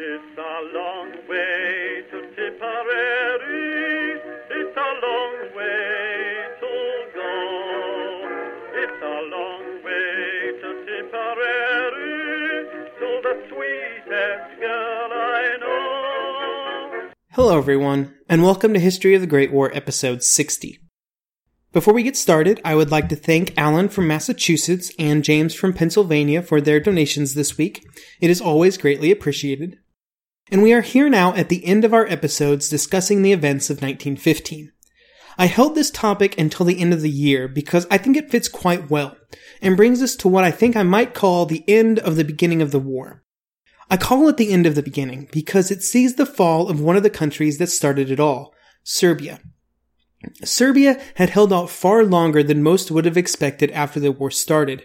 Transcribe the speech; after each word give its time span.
It's 0.00 0.38
a 0.38 0.78
long 0.78 1.10
way 1.28 2.04
to 2.12 2.20
Tipperary. 2.36 4.14
It's 4.48 4.76
a 4.76 4.90
long 5.02 5.34
way 5.56 6.46
to 6.60 6.72
go. 7.16 7.34
It's 8.74 9.02
a 9.02 9.18
long 9.34 9.82
way 9.82 10.54
to 10.62 10.68
Tipperary. 10.86 12.14
To 12.94 13.08
the 13.24 13.34
sweetest 13.48 14.60
girl 14.60 15.10
I 15.10 15.56
know. 15.58 17.10
Hello, 17.32 17.58
everyone, 17.58 18.14
and 18.28 18.44
welcome 18.44 18.72
to 18.74 18.78
History 18.78 19.16
of 19.16 19.20
the 19.20 19.26
Great 19.26 19.50
War, 19.50 19.74
episode 19.74 20.22
60. 20.22 20.78
Before 21.72 21.92
we 21.92 22.04
get 22.04 22.16
started, 22.16 22.60
I 22.64 22.76
would 22.76 22.92
like 22.92 23.08
to 23.08 23.16
thank 23.16 23.52
Alan 23.58 23.88
from 23.88 24.06
Massachusetts 24.06 24.92
and 24.96 25.24
James 25.24 25.54
from 25.54 25.72
Pennsylvania 25.72 26.40
for 26.40 26.60
their 26.60 26.78
donations 26.78 27.34
this 27.34 27.58
week. 27.58 27.84
It 28.20 28.30
is 28.30 28.40
always 28.40 28.78
greatly 28.78 29.10
appreciated. 29.10 29.78
And 30.50 30.62
we 30.62 30.72
are 30.72 30.80
here 30.80 31.08
now 31.08 31.34
at 31.34 31.48
the 31.48 31.64
end 31.64 31.84
of 31.84 31.92
our 31.92 32.06
episodes 32.06 32.68
discussing 32.68 33.22
the 33.22 33.32
events 33.32 33.70
of 33.70 33.76
1915. 33.76 34.72
I 35.36 35.46
held 35.46 35.74
this 35.74 35.90
topic 35.90 36.36
until 36.36 36.66
the 36.66 36.80
end 36.80 36.92
of 36.92 37.00
the 37.00 37.10
year 37.10 37.46
because 37.46 37.86
I 37.90 37.98
think 37.98 38.16
it 38.16 38.30
fits 38.30 38.48
quite 38.48 38.90
well 38.90 39.16
and 39.62 39.76
brings 39.76 40.02
us 40.02 40.16
to 40.16 40.28
what 40.28 40.44
I 40.44 40.50
think 40.50 40.74
I 40.74 40.82
might 40.82 41.14
call 41.14 41.46
the 41.46 41.64
end 41.68 41.98
of 42.00 42.16
the 42.16 42.24
beginning 42.24 42.60
of 42.60 42.72
the 42.72 42.80
war. 42.80 43.22
I 43.90 43.96
call 43.96 44.28
it 44.28 44.36
the 44.36 44.52
end 44.52 44.66
of 44.66 44.74
the 44.74 44.82
beginning 44.82 45.28
because 45.32 45.70
it 45.70 45.82
sees 45.82 46.16
the 46.16 46.26
fall 46.26 46.68
of 46.68 46.80
one 46.80 46.96
of 46.96 47.02
the 47.02 47.10
countries 47.10 47.58
that 47.58 47.68
started 47.68 48.10
it 48.10 48.18
all, 48.20 48.52
Serbia. 48.82 49.40
Serbia 50.44 51.00
had 51.14 51.30
held 51.30 51.52
out 51.52 51.70
far 51.70 52.04
longer 52.04 52.42
than 52.42 52.62
most 52.62 52.90
would 52.90 53.04
have 53.04 53.16
expected 53.16 53.70
after 53.70 54.00
the 54.00 54.12
war 54.12 54.30
started. 54.30 54.84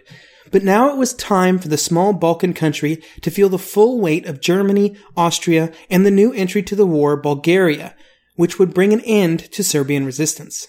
But 0.50 0.62
now 0.62 0.90
it 0.90 0.96
was 0.96 1.14
time 1.14 1.58
for 1.58 1.68
the 1.68 1.76
small 1.76 2.12
Balkan 2.12 2.54
country 2.54 3.02
to 3.22 3.30
feel 3.30 3.48
the 3.48 3.58
full 3.58 4.00
weight 4.00 4.26
of 4.26 4.40
Germany, 4.40 4.96
Austria, 5.16 5.72
and 5.90 6.06
the 6.06 6.10
new 6.10 6.32
entry 6.32 6.62
to 6.62 6.76
the 6.76 6.86
war, 6.86 7.16
Bulgaria, 7.16 7.96
which 8.36 8.58
would 8.58 8.74
bring 8.74 8.92
an 8.92 9.00
end 9.00 9.50
to 9.52 9.64
Serbian 9.64 10.06
resistance. 10.06 10.68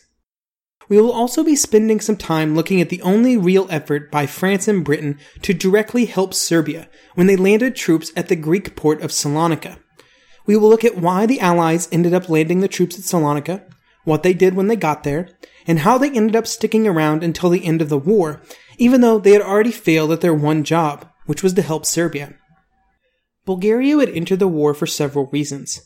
We 0.87 1.01
will 1.01 1.11
also 1.11 1.43
be 1.43 1.55
spending 1.55 1.99
some 1.99 2.17
time 2.17 2.55
looking 2.55 2.79
at 2.79 2.89
the 2.89 3.01
only 3.01 3.37
real 3.37 3.67
effort 3.69 4.11
by 4.11 4.27
France 4.27 4.67
and 4.67 4.85
Britain 4.85 5.19
to 5.41 5.53
directly 5.53 6.05
help 6.05 6.33
Serbia 6.33 6.89
when 7.15 7.27
they 7.27 7.35
landed 7.35 7.75
troops 7.75 8.11
at 8.15 8.27
the 8.29 8.35
Greek 8.35 8.75
port 8.75 9.01
of 9.01 9.11
Salonika. 9.11 9.77
We 10.45 10.55
will 10.55 10.69
look 10.69 10.85
at 10.85 10.97
why 10.97 11.25
the 11.25 11.39
Allies 11.39 11.89
ended 11.91 12.13
up 12.13 12.29
landing 12.29 12.59
the 12.59 12.67
troops 12.67 12.99
at 12.99 13.03
Salonika, 13.03 13.63
what 14.05 14.23
they 14.23 14.33
did 14.33 14.53
when 14.55 14.67
they 14.67 14.75
got 14.75 15.03
there, 15.03 15.29
and 15.67 15.79
how 15.79 15.97
they 15.97 16.09
ended 16.09 16.35
up 16.35 16.47
sticking 16.47 16.87
around 16.87 17.23
until 17.23 17.49
the 17.49 17.65
end 17.65 17.81
of 17.81 17.89
the 17.89 17.97
war, 17.97 18.41
even 18.77 19.01
though 19.01 19.19
they 19.19 19.31
had 19.31 19.41
already 19.41 19.71
failed 19.71 20.11
at 20.11 20.21
their 20.21 20.33
one 20.33 20.63
job, 20.63 21.09
which 21.25 21.43
was 21.43 21.53
to 21.53 21.61
help 21.61 21.85
Serbia. 21.85 22.35
Bulgaria 23.45 23.97
would 23.97 24.09
enter 24.09 24.35
the 24.35 24.47
war 24.47 24.73
for 24.73 24.87
several 24.87 25.27
reasons. 25.27 25.81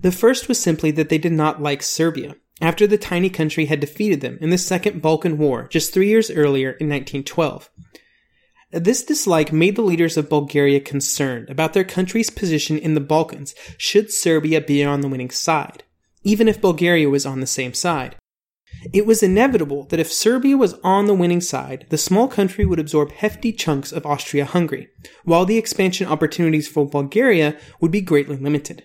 The 0.00 0.12
first 0.12 0.48
was 0.48 0.58
simply 0.58 0.90
that 0.92 1.08
they 1.08 1.18
did 1.18 1.32
not 1.32 1.62
like 1.62 1.82
Serbia, 1.82 2.36
after 2.60 2.86
the 2.86 2.98
tiny 2.98 3.30
country 3.30 3.66
had 3.66 3.80
defeated 3.80 4.20
them 4.20 4.38
in 4.40 4.50
the 4.50 4.58
Second 4.58 5.02
Balkan 5.02 5.38
War 5.38 5.68
just 5.68 5.92
three 5.92 6.08
years 6.08 6.30
earlier 6.30 6.70
in 6.70 6.88
1912. 6.88 7.70
This 8.72 9.04
dislike 9.04 9.52
made 9.52 9.76
the 9.76 9.82
leaders 9.82 10.16
of 10.16 10.28
Bulgaria 10.28 10.80
concerned 10.80 11.48
about 11.48 11.74
their 11.74 11.84
country's 11.84 12.30
position 12.30 12.76
in 12.76 12.94
the 12.94 13.00
Balkans 13.00 13.54
should 13.78 14.10
Serbia 14.10 14.60
be 14.60 14.82
on 14.82 15.00
the 15.00 15.08
winning 15.08 15.30
side 15.30 15.83
even 16.24 16.48
if 16.48 16.60
Bulgaria 16.60 17.08
was 17.08 17.24
on 17.24 17.40
the 17.40 17.46
same 17.46 17.74
side. 17.74 18.16
It 18.92 19.06
was 19.06 19.22
inevitable 19.22 19.84
that 19.86 20.00
if 20.00 20.12
Serbia 20.12 20.56
was 20.56 20.74
on 20.82 21.06
the 21.06 21.14
winning 21.14 21.40
side, 21.40 21.86
the 21.90 21.98
small 21.98 22.28
country 22.28 22.66
would 22.66 22.80
absorb 22.80 23.12
hefty 23.12 23.52
chunks 23.52 23.92
of 23.92 24.04
Austria 24.04 24.44
Hungary, 24.44 24.88
while 25.24 25.44
the 25.44 25.58
expansion 25.58 26.06
opportunities 26.06 26.68
for 26.68 26.86
Bulgaria 26.86 27.56
would 27.80 27.90
be 27.90 28.00
greatly 28.00 28.36
limited. 28.36 28.84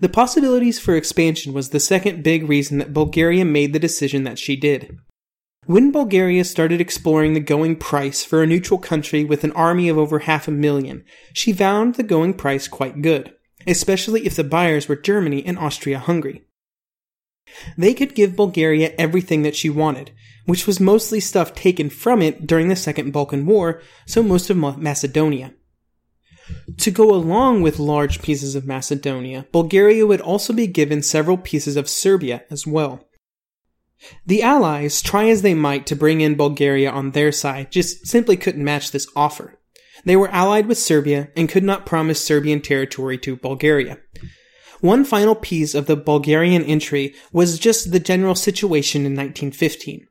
The 0.00 0.08
possibilities 0.08 0.78
for 0.78 0.96
expansion 0.96 1.52
was 1.52 1.70
the 1.70 1.80
second 1.80 2.22
big 2.22 2.48
reason 2.48 2.78
that 2.78 2.94
Bulgaria 2.94 3.44
made 3.44 3.72
the 3.72 3.78
decision 3.78 4.24
that 4.24 4.38
she 4.38 4.56
did. 4.56 4.96
When 5.66 5.92
Bulgaria 5.92 6.44
started 6.44 6.80
exploring 6.80 7.34
the 7.34 7.40
going 7.40 7.76
price 7.76 8.24
for 8.24 8.42
a 8.42 8.46
neutral 8.46 8.78
country 8.78 9.24
with 9.24 9.44
an 9.44 9.52
army 9.52 9.88
of 9.88 9.98
over 9.98 10.20
half 10.20 10.46
a 10.48 10.50
million, 10.50 11.04
she 11.32 11.52
found 11.52 11.94
the 11.94 12.02
going 12.02 12.34
price 12.34 12.68
quite 12.68 13.02
good 13.02 13.33
especially 13.66 14.26
if 14.26 14.36
the 14.36 14.44
buyers 14.44 14.88
were 14.88 14.96
Germany 14.96 15.44
and 15.44 15.58
Austria 15.58 15.98
Hungary. 15.98 16.44
They 17.76 17.94
could 17.94 18.14
give 18.14 18.36
Bulgaria 18.36 18.94
everything 18.98 19.42
that 19.42 19.56
she 19.56 19.70
wanted, 19.70 20.12
which 20.46 20.66
was 20.66 20.80
mostly 20.80 21.20
stuff 21.20 21.54
taken 21.54 21.90
from 21.90 22.22
it 22.22 22.46
during 22.46 22.68
the 22.68 22.76
Second 22.76 23.12
Balkan 23.12 23.46
War, 23.46 23.82
so 24.06 24.22
most 24.22 24.50
of 24.50 24.56
Macedonia. 24.56 25.54
To 26.78 26.90
go 26.90 27.14
along 27.14 27.62
with 27.62 27.78
large 27.78 28.20
pieces 28.20 28.54
of 28.54 28.66
Macedonia, 28.66 29.46
Bulgaria 29.52 30.06
would 30.06 30.20
also 30.20 30.52
be 30.52 30.66
given 30.66 31.02
several 31.02 31.38
pieces 31.38 31.76
of 31.76 31.88
Serbia 31.88 32.44
as 32.50 32.66
well. 32.66 33.08
The 34.26 34.42
Allies, 34.42 35.00
try 35.00 35.28
as 35.28 35.40
they 35.42 35.54
might 35.54 35.86
to 35.86 35.96
bring 35.96 36.20
in 36.20 36.34
Bulgaria 36.34 36.90
on 36.90 37.12
their 37.12 37.32
side, 37.32 37.70
just 37.70 38.06
simply 38.06 38.36
couldn't 38.36 38.64
match 38.64 38.90
this 38.90 39.08
offer. 39.16 39.58
They 40.04 40.16
were 40.16 40.28
allied 40.28 40.66
with 40.66 40.78
Serbia 40.78 41.30
and 41.36 41.48
could 41.48 41.64
not 41.64 41.86
promise 41.86 42.22
Serbian 42.22 42.60
territory 42.60 43.18
to 43.18 43.36
Bulgaria. 43.36 43.98
One 44.80 45.04
final 45.04 45.34
piece 45.34 45.74
of 45.74 45.86
the 45.86 45.96
Bulgarian 45.96 46.62
entry 46.62 47.14
was 47.32 47.58
just 47.58 47.90
the 47.90 48.00
general 48.00 48.34
situation 48.34 49.06
in 49.06 49.12
1915. 49.12 50.06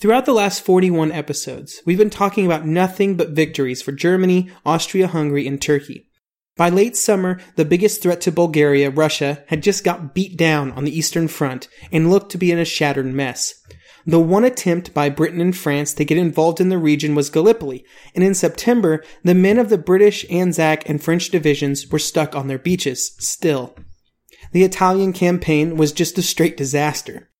Throughout 0.00 0.26
the 0.26 0.32
last 0.32 0.64
41 0.64 1.12
episodes, 1.12 1.80
we've 1.86 1.98
been 1.98 2.10
talking 2.10 2.44
about 2.44 2.66
nothing 2.66 3.16
but 3.16 3.30
victories 3.30 3.80
for 3.80 3.92
Germany, 3.92 4.50
Austria 4.66 5.06
Hungary, 5.06 5.46
and 5.46 5.62
Turkey. 5.62 6.08
By 6.56 6.68
late 6.68 6.96
summer, 6.96 7.38
the 7.54 7.64
biggest 7.64 8.02
threat 8.02 8.20
to 8.22 8.32
Bulgaria, 8.32 8.90
Russia, 8.90 9.44
had 9.46 9.62
just 9.62 9.84
got 9.84 10.14
beat 10.14 10.36
down 10.36 10.72
on 10.72 10.84
the 10.84 10.96
Eastern 10.96 11.28
Front 11.28 11.68
and 11.92 12.10
looked 12.10 12.32
to 12.32 12.38
be 12.38 12.50
in 12.50 12.58
a 12.58 12.64
shattered 12.64 13.06
mess. 13.06 13.54
The 14.04 14.20
one 14.20 14.44
attempt 14.44 14.92
by 14.92 15.08
Britain 15.08 15.40
and 15.40 15.56
France 15.56 15.94
to 15.94 16.04
get 16.04 16.18
involved 16.18 16.60
in 16.60 16.68
the 16.68 16.78
region 16.78 17.14
was 17.14 17.30
Gallipoli, 17.30 17.84
and 18.14 18.24
in 18.24 18.34
September, 18.34 19.04
the 19.22 19.34
men 19.34 19.58
of 19.58 19.68
the 19.68 19.78
British, 19.78 20.26
Anzac, 20.28 20.88
and 20.88 21.02
French 21.02 21.30
divisions 21.30 21.88
were 21.88 22.00
stuck 22.00 22.34
on 22.34 22.48
their 22.48 22.58
beaches, 22.58 23.14
still. 23.18 23.76
The 24.50 24.64
Italian 24.64 25.12
campaign 25.12 25.76
was 25.76 25.92
just 25.92 26.18
a 26.18 26.22
straight 26.22 26.56
disaster. 26.56 27.30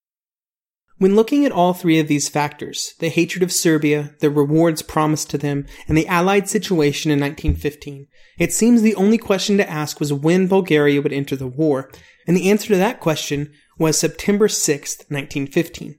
When 0.99 1.17
looking 1.17 1.45
at 1.45 1.51
all 1.51 1.75
three 1.75 1.99
of 1.99 2.07
these 2.07 2.29
factors, 2.29 2.95
the 3.01 3.09
hatred 3.09 3.43
of 3.43 3.51
Serbia, 3.51 4.15
the 4.21 4.31
rewards 4.31 4.83
promised 4.83 5.31
to 5.31 5.39
them, 5.39 5.67
and 5.89 5.99
the 5.99 6.07
Allied 6.07 6.49
situation 6.49 7.11
in 7.11 7.19
1915, 7.19 8.07
it 8.39 8.53
seems 8.53 8.83
the 8.83 8.95
only 8.95 9.19
question 9.19 9.57
to 9.57 9.69
ask 9.69 9.99
was 9.99 10.13
when 10.13 10.47
Bulgaria 10.47 11.03
would 11.03 11.13
enter 11.13 11.35
the 11.35 11.49
war, 11.49 11.91
and 12.25 12.37
the 12.37 12.49
answer 12.49 12.69
to 12.69 12.77
that 12.77 13.01
question 13.01 13.53
was 13.79 13.99
September 13.99 14.47
6, 14.47 14.99
1915. 15.09 15.99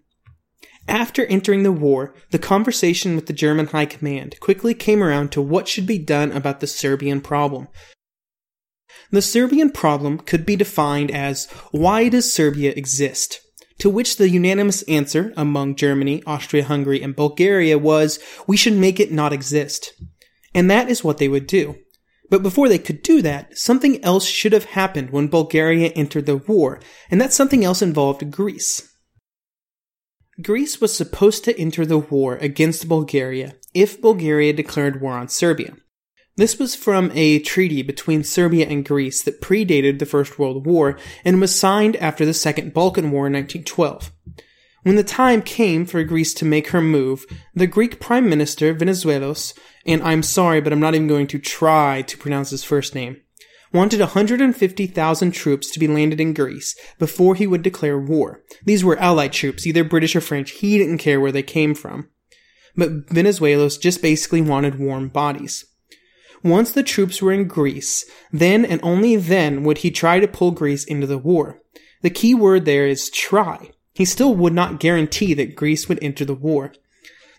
After 0.87 1.25
entering 1.25 1.63
the 1.63 1.71
war, 1.71 2.13
the 2.31 2.39
conversation 2.39 3.15
with 3.15 3.27
the 3.27 3.33
German 3.33 3.67
High 3.67 3.85
Command 3.85 4.39
quickly 4.39 4.73
came 4.73 5.01
around 5.01 5.31
to 5.31 5.41
what 5.41 5.67
should 5.67 5.87
be 5.87 5.97
done 5.97 6.31
about 6.31 6.59
the 6.59 6.67
Serbian 6.67 7.21
problem. 7.21 7.67
The 9.11 9.21
Serbian 9.21 9.69
problem 9.69 10.19
could 10.19 10.45
be 10.45 10.55
defined 10.55 11.11
as 11.11 11.49
why 11.71 12.09
does 12.09 12.33
Serbia 12.33 12.73
exist? 12.75 13.39
To 13.79 13.89
which 13.89 14.17
the 14.17 14.29
unanimous 14.29 14.83
answer 14.83 15.33
among 15.35 15.75
Germany, 15.75 16.23
Austria 16.25 16.63
Hungary, 16.63 17.01
and 17.01 17.15
Bulgaria 17.15 17.77
was 17.77 18.19
we 18.47 18.57
should 18.57 18.73
make 18.73 18.99
it 18.99 19.11
not 19.11 19.33
exist. 19.33 19.93
And 20.53 20.69
that 20.69 20.89
is 20.89 21.03
what 21.03 21.17
they 21.17 21.27
would 21.27 21.47
do. 21.47 21.75
But 22.29 22.43
before 22.43 22.69
they 22.69 22.79
could 22.79 23.03
do 23.03 23.21
that, 23.21 23.57
something 23.57 24.03
else 24.03 24.25
should 24.25 24.53
have 24.53 24.65
happened 24.65 25.09
when 25.09 25.27
Bulgaria 25.27 25.89
entered 25.89 26.25
the 26.25 26.37
war, 26.37 26.79
and 27.11 27.19
that 27.19 27.33
something 27.33 27.63
else 27.63 27.81
involved 27.81 28.31
Greece. 28.31 28.92
Greece 30.41 30.81
was 30.81 30.95
supposed 30.95 31.43
to 31.43 31.57
enter 31.59 31.85
the 31.85 31.99
war 31.99 32.37
against 32.37 32.89
Bulgaria 32.89 33.53
if 33.73 34.01
Bulgaria 34.01 34.51
declared 34.51 34.99
war 34.99 35.13
on 35.13 35.27
Serbia. 35.27 35.75
This 36.35 36.57
was 36.57 36.73
from 36.73 37.11
a 37.13 37.37
treaty 37.39 37.83
between 37.83 38.23
Serbia 38.23 38.67
and 38.67 38.83
Greece 38.83 39.21
that 39.23 39.41
predated 39.41 39.99
the 39.99 40.07
First 40.07 40.39
World 40.39 40.65
War 40.65 40.97
and 41.23 41.39
was 41.39 41.53
signed 41.53 41.95
after 41.97 42.25
the 42.25 42.33
Second 42.33 42.73
Balkan 42.73 43.11
War 43.11 43.27
in 43.27 43.33
1912. 43.33 44.11
When 44.81 44.95
the 44.95 45.03
time 45.03 45.43
came 45.43 45.85
for 45.85 46.03
Greece 46.03 46.33
to 46.35 46.45
make 46.45 46.69
her 46.69 46.81
move, 46.81 47.25
the 47.53 47.67
Greek 47.67 47.99
Prime 47.99 48.27
Minister 48.27 48.73
Venizelos, 48.73 49.53
and 49.85 50.01
I'm 50.01 50.23
sorry, 50.23 50.59
but 50.61 50.73
I'm 50.73 50.79
not 50.79 50.95
even 50.95 51.07
going 51.07 51.27
to 51.27 51.39
try 51.39 52.01
to 52.01 52.17
pronounce 52.17 52.49
his 52.49 52.63
first 52.63 52.95
name, 52.95 53.17
wanted 53.73 53.99
150,000 53.99 55.31
troops 55.31 55.71
to 55.71 55.79
be 55.79 55.87
landed 55.87 56.21
in 56.21 56.33
Greece 56.33 56.75
before 56.99 57.35
he 57.35 57.47
would 57.47 57.63
declare 57.63 57.99
war. 57.99 58.43
These 58.63 58.83
were 58.83 58.99
Allied 58.99 59.33
troops, 59.33 59.65
either 59.65 59.83
British 59.83 60.15
or 60.15 60.21
French. 60.21 60.51
He 60.51 60.77
didn't 60.77 60.99
care 60.99 61.19
where 61.19 61.31
they 61.31 61.43
came 61.43 61.73
from. 61.73 62.09
But 62.75 63.07
Venizelos 63.07 63.79
just 63.79 64.01
basically 64.01 64.41
wanted 64.41 64.79
warm 64.79 65.09
bodies. 65.09 65.65
Once 66.43 66.71
the 66.71 66.83
troops 66.83 67.21
were 67.21 67.31
in 67.31 67.47
Greece, 67.47 68.05
then 68.31 68.65
and 68.65 68.81
only 68.83 69.15
then 69.15 69.63
would 69.63 69.79
he 69.79 69.91
try 69.91 70.19
to 70.19 70.27
pull 70.27 70.51
Greece 70.51 70.83
into 70.83 71.07
the 71.07 71.17
war. 71.17 71.59
The 72.01 72.09
key 72.09 72.35
word 72.35 72.65
there 72.65 72.85
is 72.85 73.09
try. 73.09 73.71
He 73.93 74.05
still 74.05 74.35
would 74.35 74.53
not 74.53 74.79
guarantee 74.79 75.33
that 75.35 75.55
Greece 75.55 75.87
would 75.87 75.99
enter 76.01 76.25
the 76.25 76.33
war. 76.33 76.73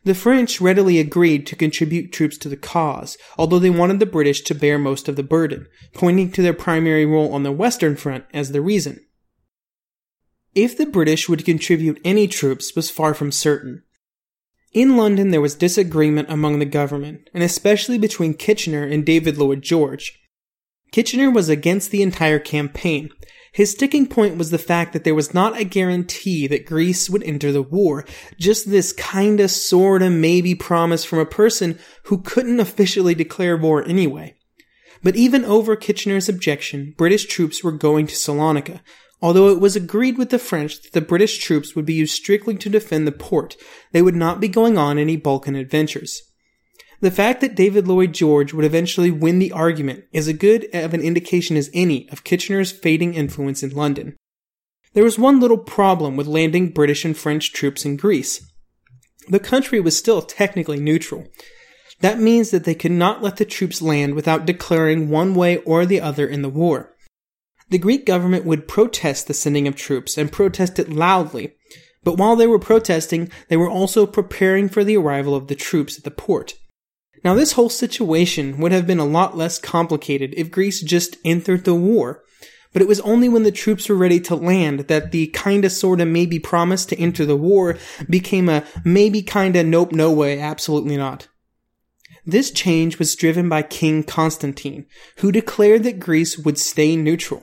The 0.04 0.14
French 0.14 0.60
readily 0.60 0.98
agreed 0.98 1.46
to 1.46 1.56
contribute 1.56 2.12
troops 2.12 2.36
to 2.38 2.50
the 2.50 2.58
cause, 2.58 3.16
although 3.38 3.58
they 3.58 3.70
wanted 3.70 4.00
the 4.00 4.06
British 4.06 4.42
to 4.42 4.54
bear 4.54 4.78
most 4.78 5.08
of 5.08 5.16
the 5.16 5.22
burden, 5.22 5.66
pointing 5.94 6.30
to 6.32 6.42
their 6.42 6.52
primary 6.52 7.06
role 7.06 7.32
on 7.32 7.42
the 7.42 7.52
Western 7.52 7.96
Front 7.96 8.24
as 8.34 8.52
the 8.52 8.60
reason. 8.60 9.00
If 10.54 10.76
the 10.76 10.86
British 10.86 11.28
would 11.28 11.46
contribute 11.46 12.00
any 12.04 12.28
troops 12.28 12.76
was 12.76 12.90
far 12.90 13.14
from 13.14 13.32
certain. 13.32 13.82
In 14.72 14.96
London, 14.96 15.30
there 15.30 15.40
was 15.40 15.54
disagreement 15.54 16.28
among 16.30 16.58
the 16.58 16.66
government, 16.66 17.30
and 17.32 17.42
especially 17.42 17.96
between 17.96 18.34
Kitchener 18.34 18.84
and 18.84 19.06
David 19.06 19.38
Lloyd 19.38 19.62
George. 19.62 20.20
Kitchener 20.92 21.30
was 21.30 21.48
against 21.48 21.90
the 21.90 22.02
entire 22.02 22.38
campaign, 22.38 23.10
his 23.54 23.70
sticking 23.70 24.08
point 24.08 24.36
was 24.36 24.50
the 24.50 24.58
fact 24.58 24.92
that 24.92 25.04
there 25.04 25.14
was 25.14 25.32
not 25.32 25.56
a 25.56 25.62
guarantee 25.62 26.48
that 26.48 26.66
Greece 26.66 27.08
would 27.08 27.22
enter 27.22 27.52
the 27.52 27.62
war, 27.62 28.04
just 28.36 28.68
this 28.68 28.92
kinda 28.92 29.46
sorta 29.46 30.10
maybe 30.10 30.56
promise 30.56 31.04
from 31.04 31.20
a 31.20 31.24
person 31.24 31.78
who 32.06 32.18
couldn't 32.18 32.58
officially 32.58 33.14
declare 33.14 33.56
war 33.56 33.86
anyway. 33.86 34.34
But 35.04 35.14
even 35.14 35.44
over 35.44 35.76
Kitchener's 35.76 36.28
objection, 36.28 36.94
British 36.96 37.26
troops 37.26 37.62
were 37.62 37.70
going 37.70 38.08
to 38.08 38.16
Salonika, 38.16 38.80
although 39.22 39.50
it 39.50 39.60
was 39.60 39.76
agreed 39.76 40.18
with 40.18 40.30
the 40.30 40.40
French 40.40 40.82
that 40.82 40.90
the 40.90 41.00
British 41.00 41.38
troops 41.38 41.76
would 41.76 41.86
be 41.86 41.94
used 41.94 42.14
strictly 42.14 42.56
to 42.56 42.68
defend 42.68 43.06
the 43.06 43.12
port, 43.12 43.56
they 43.92 44.02
would 44.02 44.16
not 44.16 44.40
be 44.40 44.48
going 44.48 44.76
on 44.76 44.98
any 44.98 45.16
Balkan 45.16 45.54
adventures. 45.54 46.22
The 47.04 47.10
fact 47.10 47.42
that 47.42 47.54
David 47.54 47.86
Lloyd 47.86 48.14
George 48.14 48.54
would 48.54 48.64
eventually 48.64 49.10
win 49.10 49.38
the 49.38 49.52
argument 49.52 50.04
is 50.10 50.26
as 50.26 50.38
good 50.38 50.74
of 50.74 50.94
an 50.94 51.02
indication 51.02 51.54
as 51.54 51.68
any 51.74 52.08
of 52.08 52.24
Kitchener's 52.24 52.72
fading 52.72 53.12
influence 53.12 53.62
in 53.62 53.76
London. 53.76 54.16
There 54.94 55.04
was 55.04 55.18
one 55.18 55.38
little 55.38 55.58
problem 55.58 56.16
with 56.16 56.26
landing 56.26 56.70
British 56.70 57.04
and 57.04 57.14
French 57.14 57.52
troops 57.52 57.84
in 57.84 57.98
Greece. 57.98 58.50
The 59.28 59.38
country 59.38 59.80
was 59.80 59.98
still 59.98 60.22
technically 60.22 60.80
neutral. 60.80 61.26
That 62.00 62.20
means 62.20 62.50
that 62.52 62.64
they 62.64 62.74
could 62.74 62.90
not 62.90 63.22
let 63.22 63.36
the 63.36 63.44
troops 63.44 63.82
land 63.82 64.14
without 64.14 64.46
declaring 64.46 65.10
one 65.10 65.34
way 65.34 65.58
or 65.58 65.84
the 65.84 66.00
other 66.00 66.26
in 66.26 66.40
the 66.40 66.48
war. 66.48 66.96
The 67.68 67.76
Greek 67.76 68.06
government 68.06 68.46
would 68.46 68.66
protest 68.66 69.26
the 69.26 69.34
sending 69.34 69.68
of 69.68 69.76
troops 69.76 70.16
and 70.16 70.32
protest 70.32 70.78
it 70.78 70.88
loudly, 70.88 71.52
but 72.02 72.16
while 72.16 72.34
they 72.34 72.46
were 72.46 72.58
protesting, 72.58 73.30
they 73.50 73.58
were 73.58 73.68
also 73.68 74.06
preparing 74.06 74.70
for 74.70 74.82
the 74.82 74.96
arrival 74.96 75.34
of 75.34 75.48
the 75.48 75.54
troops 75.54 75.98
at 75.98 76.04
the 76.04 76.10
port. 76.10 76.54
Now, 77.24 77.34
this 77.34 77.52
whole 77.52 77.70
situation 77.70 78.58
would 78.58 78.72
have 78.72 78.86
been 78.86 78.98
a 78.98 79.06
lot 79.06 79.34
less 79.34 79.58
complicated 79.58 80.34
if 80.36 80.50
Greece 80.50 80.82
just 80.82 81.16
entered 81.24 81.64
the 81.64 81.74
war. 81.74 82.22
But 82.74 82.82
it 82.82 82.88
was 82.88 83.00
only 83.00 83.30
when 83.30 83.44
the 83.44 83.52
troops 83.52 83.88
were 83.88 83.96
ready 83.96 84.20
to 84.20 84.34
land 84.34 84.80
that 84.80 85.10
the 85.10 85.28
kinda 85.28 85.70
sorta 85.70 86.04
maybe 86.04 86.38
promise 86.38 86.84
to 86.86 86.98
enter 86.98 87.24
the 87.24 87.36
war 87.36 87.78
became 88.10 88.48
a 88.48 88.64
maybe 88.84 89.22
kinda 89.22 89.62
nope 89.62 89.92
no 89.92 90.10
way 90.10 90.38
absolutely 90.38 90.96
not. 90.96 91.28
This 92.26 92.50
change 92.50 92.98
was 92.98 93.14
driven 93.14 93.48
by 93.48 93.62
King 93.62 94.02
Constantine, 94.02 94.86
who 95.18 95.32
declared 95.32 95.84
that 95.84 96.00
Greece 96.00 96.36
would 96.38 96.58
stay 96.58 96.96
neutral. 96.96 97.42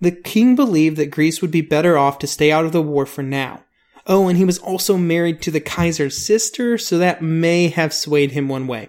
The 0.00 0.12
king 0.12 0.56
believed 0.56 0.96
that 0.96 1.10
Greece 1.10 1.40
would 1.40 1.50
be 1.50 1.60
better 1.60 1.96
off 1.96 2.18
to 2.20 2.26
stay 2.26 2.50
out 2.50 2.64
of 2.64 2.72
the 2.72 2.82
war 2.82 3.06
for 3.06 3.22
now. 3.22 3.62
Oh, 4.06 4.26
and 4.26 4.36
he 4.36 4.44
was 4.44 4.58
also 4.58 4.96
married 4.96 5.42
to 5.42 5.52
the 5.52 5.60
Kaiser's 5.60 6.18
sister, 6.18 6.76
so 6.76 6.98
that 6.98 7.22
may 7.22 7.68
have 7.68 7.94
swayed 7.94 8.32
him 8.32 8.48
one 8.48 8.66
way. 8.66 8.88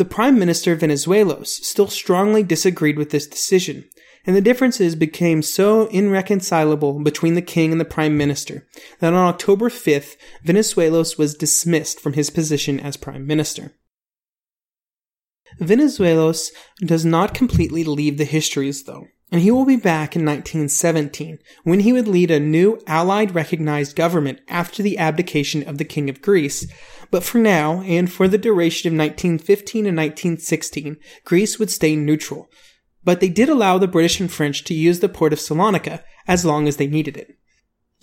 The 0.00 0.06
Prime 0.06 0.38
Minister 0.38 0.74
Venizelos 0.74 1.48
still 1.48 1.88
strongly 1.88 2.42
disagreed 2.42 2.96
with 2.96 3.10
this 3.10 3.26
decision, 3.26 3.84
and 4.24 4.34
the 4.34 4.40
differences 4.40 4.94
became 4.94 5.42
so 5.42 5.88
irreconcilable 5.88 7.00
between 7.00 7.34
the 7.34 7.42
king 7.42 7.70
and 7.70 7.78
the 7.78 7.84
prime 7.84 8.16
minister 8.16 8.66
that 9.00 9.12
on 9.12 9.28
October 9.28 9.68
5th, 9.68 10.16
Venizelos 10.42 11.18
was 11.18 11.34
dismissed 11.34 12.00
from 12.00 12.14
his 12.14 12.30
position 12.30 12.80
as 12.80 12.96
prime 12.96 13.26
minister. 13.26 13.74
Venizelos 15.60 16.48
does 16.78 17.04
not 17.04 17.34
completely 17.34 17.84
leave 17.84 18.16
the 18.16 18.24
histories 18.24 18.84
though, 18.84 19.04
and 19.30 19.42
he 19.42 19.50
will 19.50 19.66
be 19.66 19.76
back 19.76 20.16
in 20.16 20.24
1917 20.24 21.40
when 21.64 21.80
he 21.80 21.92
would 21.92 22.08
lead 22.08 22.30
a 22.30 22.40
new 22.40 22.80
Allied 22.86 23.34
recognized 23.34 23.96
government 23.96 24.40
after 24.48 24.82
the 24.82 24.96
abdication 24.96 25.62
of 25.68 25.76
the 25.76 25.84
King 25.84 26.08
of 26.08 26.22
Greece 26.22 26.66
but 27.10 27.24
for 27.24 27.38
now, 27.38 27.82
and 27.82 28.10
for 28.10 28.28
the 28.28 28.38
duration 28.38 28.88
of 28.88 28.98
1915 28.98 29.86
and 29.86 29.96
1916, 29.96 30.96
Greece 31.24 31.58
would 31.58 31.70
stay 31.70 31.96
neutral. 31.96 32.48
But 33.02 33.20
they 33.20 33.28
did 33.28 33.48
allow 33.48 33.78
the 33.78 33.88
British 33.88 34.20
and 34.20 34.30
French 34.30 34.64
to 34.64 34.74
use 34.74 35.00
the 35.00 35.08
port 35.08 35.32
of 35.32 35.38
Salonika 35.38 36.02
as 36.28 36.44
long 36.44 36.68
as 36.68 36.76
they 36.76 36.86
needed 36.86 37.16
it. 37.16 37.36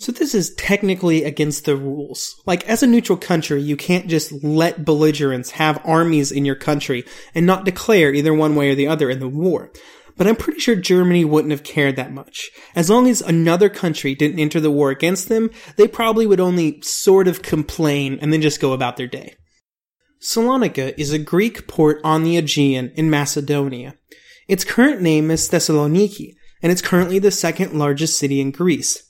So 0.00 0.12
this 0.12 0.34
is 0.34 0.54
technically 0.54 1.24
against 1.24 1.64
the 1.64 1.76
rules. 1.76 2.40
Like, 2.46 2.68
as 2.68 2.82
a 2.82 2.86
neutral 2.86 3.18
country, 3.18 3.60
you 3.60 3.76
can't 3.76 4.06
just 4.06 4.32
let 4.44 4.84
belligerents 4.84 5.52
have 5.52 5.80
armies 5.84 6.30
in 6.30 6.44
your 6.44 6.54
country 6.54 7.04
and 7.34 7.46
not 7.46 7.64
declare 7.64 8.14
either 8.14 8.32
one 8.32 8.54
way 8.54 8.70
or 8.70 8.74
the 8.76 8.86
other 8.86 9.10
in 9.10 9.18
the 9.18 9.28
war 9.28 9.72
but 10.18 10.26
I'm 10.26 10.36
pretty 10.36 10.58
sure 10.58 10.74
Germany 10.74 11.24
wouldn't 11.24 11.52
have 11.52 11.62
cared 11.62 11.96
that 11.96 12.12
much. 12.12 12.50
As 12.74 12.90
long 12.90 13.08
as 13.08 13.22
another 13.22 13.68
country 13.68 14.14
didn't 14.14 14.40
enter 14.40 14.60
the 14.60 14.70
war 14.70 14.90
against 14.90 15.28
them, 15.28 15.50
they 15.76 15.88
probably 15.88 16.26
would 16.26 16.40
only 16.40 16.82
sort 16.82 17.28
of 17.28 17.40
complain 17.40 18.18
and 18.20 18.32
then 18.32 18.42
just 18.42 18.60
go 18.60 18.72
about 18.72 18.96
their 18.96 19.06
day. 19.06 19.36
Salonika 20.20 20.92
is 20.98 21.12
a 21.12 21.18
Greek 21.18 21.68
port 21.68 22.00
on 22.02 22.24
the 22.24 22.36
Aegean 22.36 22.90
in 22.96 23.08
Macedonia. 23.08 23.94
Its 24.48 24.64
current 24.64 25.00
name 25.00 25.30
is 25.30 25.48
Thessaloniki, 25.48 26.34
and 26.60 26.72
it's 26.72 26.82
currently 26.82 27.20
the 27.20 27.30
second 27.30 27.78
largest 27.78 28.18
city 28.18 28.40
in 28.40 28.50
Greece. 28.50 29.04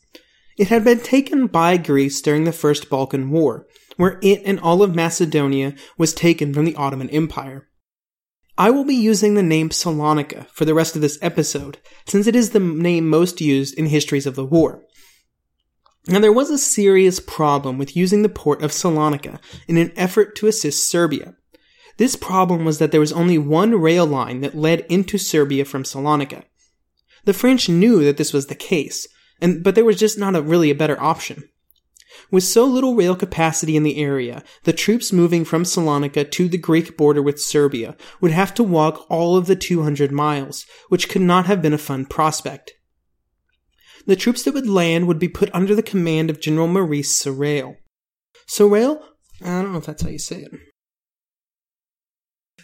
It 0.59 0.69
had 0.69 0.85
been 0.85 1.01
taken 1.01 1.47
by 1.47 1.79
Greece 1.79 2.21
during 2.21 2.45
the 2.45 2.53
First 2.53 2.91
Balkan 2.91 3.31
War, 3.31 3.67
where 3.97 4.19
it 4.23 4.43
and 4.45 4.61
all 4.61 4.83
of 4.83 4.95
Macedonia 4.95 5.75
was 5.97 6.13
taken 6.13 6.53
from 6.53 6.67
the 6.67 6.75
Ottoman 6.75 7.09
Empire. 7.11 7.68
I 8.59 8.71
will 8.71 8.85
be 8.85 8.97
using 8.97 9.35
the 9.35 9.43
name 9.43 9.69
Salonika 9.69 10.49
for 10.49 10.65
the 10.65 10.75
rest 10.75 10.97
of 10.97 11.01
this 11.01 11.17
episode, 11.23 11.79
since 12.07 12.27
it 12.27 12.35
is 12.35 12.51
the 12.51 12.59
name 12.59 13.09
most 13.09 13.41
used 13.41 13.79
in 13.79 13.87
histories 13.87 14.27
of 14.27 14.35
the 14.35 14.45
war. 14.45 14.83
Now, 16.09 16.19
there 16.19 16.33
was 16.33 16.51
a 16.51 16.59
serious 16.59 17.21
problem 17.21 17.79
with 17.79 17.97
using 17.97 18.23
the 18.23 18.29
port 18.29 18.63
of 18.63 18.73
Salonika 18.73 19.39
in 19.69 19.77
an 19.77 19.93
effort 19.95 20.35
to 20.37 20.49
assist 20.49 20.91
Serbia. 20.91 21.37
This 21.99 22.17
problem 22.17 22.65
was 22.65 22.79
that 22.79 22.91
there 22.91 22.99
was 22.99 23.13
only 23.13 23.39
one 23.39 23.81
rail 23.81 24.07
line 24.07 24.41
that 24.41 24.57
led 24.57 24.81
into 24.89 25.19
Serbia 25.19 25.65
from 25.65 25.85
Salonika. 25.85 26.43
The 27.27 27.35
French 27.35 27.69
knew 27.69 28.03
that 28.03 28.17
this 28.17 28.33
was 28.33 28.47
the 28.47 28.57
case, 28.57 29.07
and, 29.41 29.63
but 29.63 29.77
there 29.77 29.85
was 29.85 29.99
just 30.01 30.19
not 30.19 30.35
a, 30.35 30.43
really 30.43 30.71
a 30.71 30.75
better 30.75 31.01
option. 31.01 31.49
With 32.31 32.45
so 32.45 32.65
little 32.65 32.95
rail 32.95 33.17
capacity 33.17 33.77
in 33.77 33.83
the 33.83 33.99
area, 33.99 34.43
the 34.65 34.73
troops 34.73 35.13
moving 35.13 35.45
from 35.45 35.65
Salonika 35.65 36.31
to 36.31 36.49
the 36.49 36.59
Greek 36.59 36.97
border 36.97 37.23
with 37.23 37.41
Serbia 37.41 37.97
would 38.21 38.33
have 38.33 38.55
to 38.55 38.63
walk 38.63 39.07
all 39.09 39.37
of 39.37 39.47
the 39.47 39.57
200 39.57 40.13
miles, 40.13 40.67
which 40.89 41.09
could 41.09 41.23
not 41.23 41.47
have 41.47 41.63
been 41.63 41.73
a 41.73 41.79
fun 41.79 42.07
prospect. 42.07 42.73
The 44.07 44.17
troops 44.17 44.43
that 44.45 44.55
would 44.55 44.69
land 44.69 45.07
would 45.07 45.19
be 45.19 45.29
put 45.29 45.51
under 45.55 45.75
the 45.75 45.83
command 45.83 46.31
of 46.31 46.41
General 46.41 46.69
Maurice 46.69 47.17
Sorel. 47.17 47.77
Sorel? 48.47 49.03
I 49.43 49.63
don't 49.63 49.73
know 49.73 49.79
if 49.79 49.87
that's 49.87 50.03
how 50.03 50.09
you 50.09 50.19
say 50.19 50.43
it. 50.43 50.53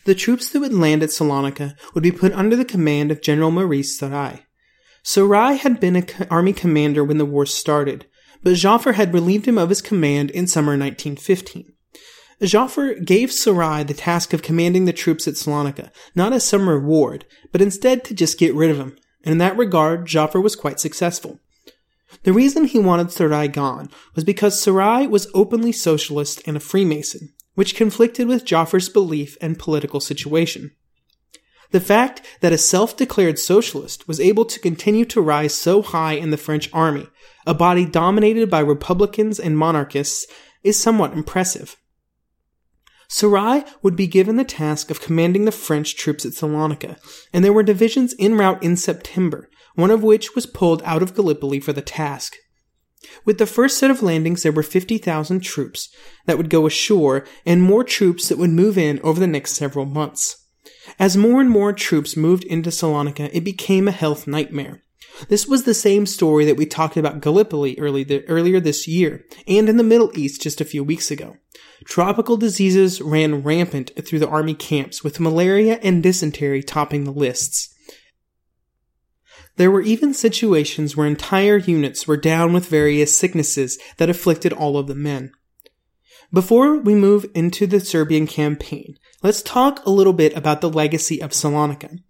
The 0.04 0.14
troops 0.14 0.50
that 0.50 0.60
would 0.60 0.74
land 0.74 1.02
at 1.02 1.10
Salonika 1.10 1.76
would 1.94 2.02
be 2.02 2.12
put 2.12 2.32
under 2.32 2.56
the 2.56 2.64
command 2.64 3.10
of 3.10 3.22
General 3.22 3.50
Maurice 3.50 3.98
Sarrail. 3.98 4.40
Sarrail 5.02 5.58
had 5.58 5.80
been 5.80 5.96
an 5.96 6.06
army 6.30 6.52
commander 6.52 7.02
when 7.02 7.18
the 7.18 7.24
war 7.24 7.46
started, 7.46 8.06
but 8.44 8.52
Joffre 8.52 8.94
had 8.94 9.14
relieved 9.14 9.46
him 9.46 9.58
of 9.58 9.70
his 9.70 9.82
command 9.82 10.30
in 10.30 10.46
summer 10.46 10.72
1915. 10.78 11.72
Joffre 12.42 13.02
gave 13.04 13.30
Sarrail 13.30 13.86
the 13.86 13.94
task 13.94 14.32
of 14.34 14.42
commanding 14.42 14.84
the 14.84 14.92
troops 14.92 15.26
at 15.26 15.34
Salonika, 15.34 15.90
not 16.14 16.32
as 16.32 16.44
some 16.44 16.68
reward, 16.68 17.24
but 17.52 17.62
instead 17.62 18.04
to 18.04 18.14
just 18.14 18.38
get 18.38 18.54
rid 18.54 18.70
of 18.70 18.76
him, 18.76 18.96
and 19.24 19.32
in 19.32 19.38
that 19.38 19.56
regard, 19.56 20.06
Joffre 20.06 20.42
was 20.42 20.54
quite 20.56 20.78
successful. 20.78 21.40
The 22.24 22.34
reason 22.34 22.64
he 22.66 22.78
wanted 22.78 23.08
Sarrail 23.08 23.50
gone 23.50 23.88
was 24.14 24.24
because 24.24 24.62
Sarrail 24.62 25.08
was 25.08 25.26
openly 25.32 25.72
socialist 25.72 26.42
and 26.46 26.56
a 26.56 26.60
Freemason, 26.60 27.32
which 27.54 27.74
conflicted 27.74 28.28
with 28.28 28.44
Joffre's 28.44 28.88
belief 28.90 29.38
and 29.40 29.58
political 29.58 30.00
situation. 30.00 30.72
The 31.70 31.80
fact 31.80 32.22
that 32.40 32.52
a 32.52 32.58
self-declared 32.58 33.38
socialist 33.38 34.06
was 34.06 34.20
able 34.20 34.44
to 34.44 34.60
continue 34.60 35.04
to 35.06 35.20
rise 35.20 35.54
so 35.54 35.82
high 35.82 36.12
in 36.12 36.30
the 36.30 36.36
French 36.36 36.70
army 36.72 37.08
a 37.46 37.54
body 37.54 37.84
dominated 37.84 38.50
by 38.50 38.60
Republicans 38.60 39.38
and 39.38 39.58
monarchists, 39.58 40.26
is 40.62 40.80
somewhat 40.80 41.12
impressive. 41.12 41.76
Sarrail 43.08 43.66
would 43.82 43.96
be 43.96 44.06
given 44.06 44.36
the 44.36 44.44
task 44.44 44.90
of 44.90 45.00
commanding 45.00 45.44
the 45.44 45.52
French 45.52 45.94
troops 45.96 46.24
at 46.24 46.32
Salonika, 46.32 46.96
and 47.32 47.44
there 47.44 47.52
were 47.52 47.62
divisions 47.62 48.14
en 48.18 48.34
route 48.36 48.62
in 48.62 48.76
September, 48.76 49.50
one 49.74 49.90
of 49.90 50.02
which 50.02 50.34
was 50.34 50.46
pulled 50.46 50.82
out 50.84 51.02
of 51.02 51.14
Gallipoli 51.14 51.60
for 51.60 51.72
the 51.72 51.82
task. 51.82 52.36
With 53.26 53.36
the 53.36 53.46
first 53.46 53.76
set 53.76 53.90
of 53.90 54.02
landings, 54.02 54.42
there 54.42 54.52
were 54.52 54.62
50,000 54.62 55.40
troops 55.40 55.90
that 56.24 56.38
would 56.38 56.48
go 56.48 56.66
ashore 56.66 57.26
and 57.44 57.62
more 57.62 57.84
troops 57.84 58.28
that 58.28 58.38
would 58.38 58.50
move 58.50 58.78
in 58.78 58.98
over 59.00 59.20
the 59.20 59.26
next 59.26 59.52
several 59.52 59.84
months. 59.84 60.43
As 60.98 61.16
more 61.16 61.40
and 61.40 61.50
more 61.50 61.72
troops 61.72 62.16
moved 62.16 62.44
into 62.44 62.70
Salonika, 62.70 63.30
it 63.32 63.44
became 63.44 63.88
a 63.88 63.92
health 63.92 64.26
nightmare. 64.26 64.82
This 65.28 65.46
was 65.46 65.62
the 65.62 65.74
same 65.74 66.06
story 66.06 66.44
that 66.44 66.56
we 66.56 66.66
talked 66.66 66.96
about 66.96 67.20
Gallipoli 67.20 67.78
early 67.78 68.24
earlier 68.26 68.60
this 68.60 68.88
year, 68.88 69.24
and 69.46 69.68
in 69.68 69.76
the 69.76 69.82
Middle 69.82 70.10
East 70.18 70.42
just 70.42 70.60
a 70.60 70.64
few 70.64 70.82
weeks 70.82 71.10
ago. 71.10 71.36
Tropical 71.84 72.36
diseases 72.36 73.00
ran 73.00 73.42
rampant 73.42 73.92
through 74.04 74.18
the 74.18 74.28
army 74.28 74.54
camps, 74.54 75.04
with 75.04 75.20
malaria 75.20 75.78
and 75.82 76.02
dysentery 76.02 76.62
topping 76.62 77.04
the 77.04 77.12
lists. 77.12 77.74
There 79.56 79.70
were 79.70 79.82
even 79.82 80.14
situations 80.14 80.96
where 80.96 81.06
entire 81.06 81.58
units 81.58 82.08
were 82.08 82.16
down 82.16 82.52
with 82.52 82.66
various 82.66 83.16
sicknesses 83.16 83.78
that 83.98 84.10
afflicted 84.10 84.52
all 84.52 84.76
of 84.76 84.88
the 84.88 84.96
men. 84.96 85.30
Before 86.34 86.78
we 86.78 86.96
move 86.96 87.30
into 87.32 87.64
the 87.64 87.78
Serbian 87.78 88.26
campaign, 88.26 88.98
let's 89.22 89.40
talk 89.40 89.86
a 89.86 89.90
little 89.90 90.12
bit 90.12 90.36
about 90.36 90.60
the 90.60 90.68
legacy 90.68 91.22
of 91.22 91.30
Salonika. 91.30 92.00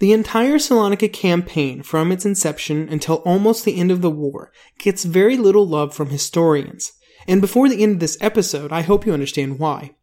The 0.00 0.12
entire 0.12 0.56
Salonika 0.56 1.12
campaign, 1.12 1.84
from 1.84 2.10
its 2.10 2.26
inception 2.26 2.88
until 2.88 3.22
almost 3.24 3.64
the 3.64 3.78
end 3.78 3.92
of 3.92 4.02
the 4.02 4.10
war, 4.10 4.50
gets 4.80 5.04
very 5.04 5.36
little 5.36 5.68
love 5.68 5.94
from 5.94 6.08
historians. 6.10 6.90
And 7.28 7.40
before 7.40 7.68
the 7.68 7.80
end 7.80 7.92
of 7.92 8.00
this 8.00 8.18
episode, 8.20 8.72
I 8.72 8.80
hope 8.82 9.06
you 9.06 9.12
understand 9.12 9.60
why. 9.60 9.94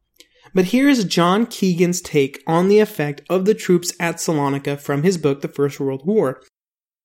But 0.54 0.66
here 0.66 0.88
is 0.88 1.04
John 1.04 1.46
Keegan's 1.46 2.00
take 2.00 2.42
on 2.48 2.70
the 2.70 2.80
effect 2.80 3.22
of 3.30 3.44
the 3.44 3.54
troops 3.54 3.92
at 4.00 4.16
Salonika 4.16 4.80
from 4.80 5.04
his 5.04 5.18
book, 5.18 5.42
The 5.42 5.50
First 5.50 5.78
World 5.78 6.06
War. 6.06 6.42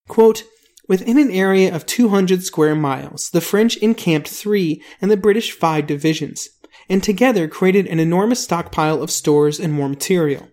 Quote, 0.06 0.44
Within 0.88 1.16
an 1.18 1.30
area 1.30 1.74
of 1.74 1.86
200 1.86 2.42
square 2.42 2.74
miles, 2.74 3.30
the 3.30 3.40
French 3.40 3.76
encamped 3.76 4.28
three 4.28 4.82
and 5.00 5.10
the 5.10 5.16
British 5.16 5.52
five 5.52 5.86
divisions, 5.86 6.48
and 6.88 7.02
together 7.02 7.46
created 7.46 7.86
an 7.86 8.00
enormous 8.00 8.42
stockpile 8.42 9.02
of 9.02 9.10
stores 9.10 9.60
and 9.60 9.78
war 9.78 9.88
material. 9.88 10.48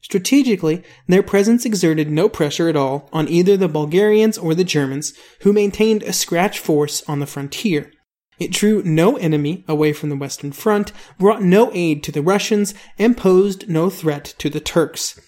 Strategically, 0.00 0.82
their 1.06 1.22
presence 1.22 1.64
exerted 1.64 2.10
no 2.10 2.28
pressure 2.28 2.68
at 2.68 2.76
all 2.76 3.08
on 3.12 3.28
either 3.28 3.56
the 3.56 3.68
Bulgarians 3.68 4.38
or 4.38 4.54
the 4.54 4.64
Germans, 4.64 5.12
who 5.42 5.52
maintained 5.52 6.02
a 6.02 6.12
scratch 6.12 6.58
force 6.58 7.02
on 7.08 7.20
the 7.20 7.26
frontier. 7.26 7.92
It 8.38 8.52
drew 8.52 8.82
no 8.84 9.16
enemy 9.16 9.64
away 9.66 9.92
from 9.92 10.08
the 10.08 10.16
Western 10.16 10.52
Front, 10.52 10.92
brought 11.18 11.42
no 11.42 11.70
aid 11.74 12.02
to 12.04 12.12
the 12.12 12.22
Russians, 12.22 12.74
and 12.98 13.16
posed 13.16 13.68
no 13.68 13.90
threat 13.90 14.34
to 14.38 14.48
the 14.48 14.60
Turks. 14.60 15.20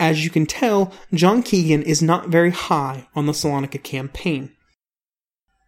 As 0.00 0.24
you 0.24 0.30
can 0.30 0.46
tell, 0.46 0.92
John 1.12 1.42
Keegan 1.42 1.82
is 1.82 2.00
not 2.00 2.28
very 2.28 2.50
high 2.50 3.08
on 3.14 3.26
the 3.26 3.32
Salonika 3.32 3.82
campaign. 3.82 4.52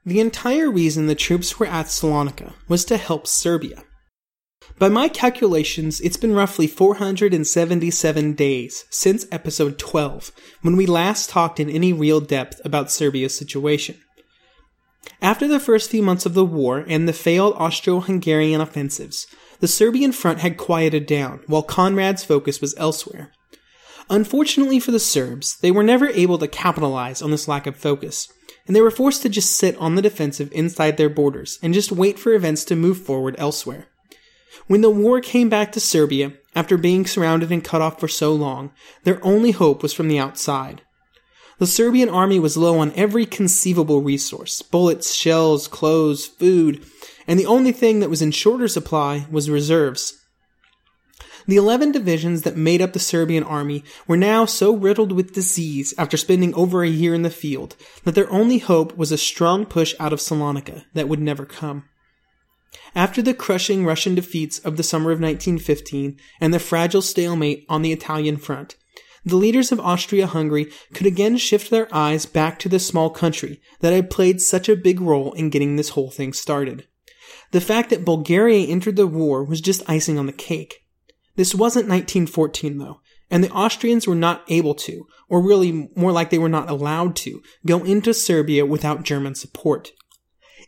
The 0.07 0.21
entire 0.21 0.71
reason 0.71 1.07
the 1.07 1.15
troops 1.15 1.59
were 1.59 1.67
at 1.67 1.87
Salonika 1.87 2.55
was 2.69 2.85
to 2.87 2.97
help 2.97 3.27
Serbia. 3.27 3.83
By 4.79 4.89
my 4.89 5.09
calculations, 5.09 6.01
it's 6.01 6.17
been 6.17 6.35
roughly 6.35 6.67
477 6.67 8.33
days 8.35 8.85
since 8.89 9.27
episode 9.31 9.79
12, 9.79 10.33
when 10.63 10.77
we 10.77 10.87
last 10.87 11.29
talked 11.29 11.61
in 11.61 11.69
any 11.69 11.93
real 11.93 12.21
depth 12.21 12.61
about 12.65 12.91
Serbia's 12.91 13.37
situation. 13.37 13.99
After 15.21 15.47
the 15.47 15.61
first 15.61 15.91
few 15.91 16.03
months 16.03 16.25
of 16.25 16.35
the 16.35 16.45
war 16.45 16.85
and 16.87 17.07
the 17.07 17.13
failed 17.13 17.55
Austro 17.59 18.01
Hungarian 18.01 18.61
offensives, 18.61 19.27
the 19.61 19.69
Serbian 19.69 20.13
front 20.13 20.41
had 20.41 20.57
quieted 20.57 21.07
down, 21.07 21.41
while 21.47 21.63
Conrad's 21.63 22.25
focus 22.25 22.61
was 22.61 22.75
elsewhere. 22.79 23.33
Unfortunately 24.11 24.81
for 24.81 24.91
the 24.91 24.99
Serbs, 24.99 25.57
they 25.59 25.71
were 25.71 25.85
never 25.85 26.09
able 26.09 26.37
to 26.39 26.49
capitalize 26.49 27.23
on 27.23 27.31
this 27.31 27.47
lack 27.47 27.69
of 27.69 27.77
focus, 27.77 28.27
and 28.67 28.75
they 28.75 28.81
were 28.81 28.91
forced 28.91 29.23
to 29.23 29.29
just 29.29 29.57
sit 29.57 29.77
on 29.77 29.95
the 29.95 30.03
defensive 30.03 30.51
inside 30.51 30.97
their 30.97 31.09
borders 31.09 31.61
and 31.63 31.73
just 31.73 31.93
wait 31.93 32.19
for 32.19 32.35
events 32.35 32.65
to 32.65 32.75
move 32.75 32.99
forward 32.99 33.37
elsewhere. 33.39 33.87
When 34.67 34.81
the 34.81 34.91
war 34.91 35.21
came 35.21 35.49
back 35.49 35.71
to 35.73 35.81
Serbia, 35.81 36.33
after 36.57 36.77
being 36.77 37.07
surrounded 37.07 37.53
and 37.53 37.63
cut 37.63 37.81
off 37.81 38.01
for 38.01 38.09
so 38.09 38.35
long, 38.35 38.73
their 39.05 39.25
only 39.25 39.53
hope 39.53 39.81
was 39.81 39.93
from 39.93 40.09
the 40.09 40.19
outside. 40.19 40.83
The 41.59 41.67
Serbian 41.69 42.09
army 42.09 42.41
was 42.41 42.57
low 42.57 42.81
on 42.81 42.93
every 42.97 43.27
conceivable 43.27 44.03
resource 44.03 44.61
bullets, 44.61 45.15
shells, 45.15 45.69
clothes, 45.69 46.27
food, 46.27 46.85
and 47.29 47.39
the 47.39 47.47
only 47.47 47.71
thing 47.71 48.01
that 48.01 48.11
was 48.11 48.23
in 48.23 48.33
shorter 48.33 48.67
supply 48.67 49.27
was 49.31 49.49
reserves. 49.49 50.20
The 51.51 51.57
11 51.57 51.91
divisions 51.91 52.43
that 52.43 52.57
made 52.57 52.81
up 52.81 52.93
the 52.93 53.01
Serbian 53.01 53.43
army 53.43 53.83
were 54.07 54.17
now 54.17 54.45
so 54.45 54.73
riddled 54.73 55.11
with 55.11 55.33
disease 55.33 55.93
after 55.99 56.17
spending 56.17 56.55
over 56.55 56.85
a 56.85 56.89
year 56.89 57.13
in 57.13 57.23
the 57.23 57.29
field 57.29 57.75
that 58.05 58.15
their 58.15 58.31
only 58.31 58.59
hope 58.59 58.97
was 58.97 59.11
a 59.11 59.19
strong 59.19 59.67
push 59.67 59.93
out 59.99 60.13
of 60.13 60.21
Salonika 60.21 60.85
that 60.95 61.09
would 61.09 61.19
never 61.19 61.45
come. 61.45 61.89
After 62.95 63.21
the 63.21 63.35
crushing 63.35 63.85
Russian 63.85 64.15
defeats 64.15 64.61
of 64.61 64.77
the 64.77 64.85
summer 64.85 65.11
of 65.11 65.19
1915 65.19 66.21
and 66.41 66.55
the 66.55 66.61
fragile 66.61 67.03
stalemate 67.03 67.67
on 67.69 67.83
the 67.83 67.93
Italian 67.93 68.37
front, 68.37 68.77
the 69.25 69.35
leaders 69.35 69.73
of 69.73 69.81
Austria 69.81 70.29
Hungary 70.29 70.71
could 70.95 71.09
again 71.09 71.37
shift 71.37 71.69
their 71.69 71.93
eyes 71.93 72.27
back 72.27 72.61
to 72.61 72.69
the 72.69 72.79
small 72.79 73.11
country 73.11 73.61
that 73.81 73.93
had 73.93 74.09
played 74.09 74.41
such 74.41 74.69
a 74.69 74.77
big 74.77 75.01
role 75.01 75.33
in 75.33 75.51
getting 75.51 75.75
this 75.75 75.89
whole 75.89 76.13
thing 76.13 76.33
started. 76.33 76.87
The 77.51 77.61
fact 77.61 77.91
that 77.91 78.05
Bulgaria 78.05 78.69
entered 78.69 78.95
the 78.95 79.09
war 79.09 79.43
was 79.43 79.61
just 79.61 79.91
icing 79.91 80.17
on 80.17 80.27
the 80.27 80.33
cake. 80.33 80.85
This 81.41 81.55
wasn't 81.55 81.89
1914 81.89 82.77
though, 82.77 83.01
and 83.31 83.43
the 83.43 83.51
Austrians 83.51 84.07
were 84.07 84.15
not 84.15 84.45
able 84.49 84.75
to, 84.75 85.07
or 85.27 85.41
really 85.41 85.89
more 85.97 86.13
like 86.13 86.29
they 86.29 86.37
were 86.37 86.51
not 86.51 86.69
allowed 86.69 87.17
to, 87.17 87.41
go 87.65 87.83
into 87.83 88.13
Serbia 88.13 88.67
without 88.67 89.05
German 89.05 89.35
support. 89.35 89.91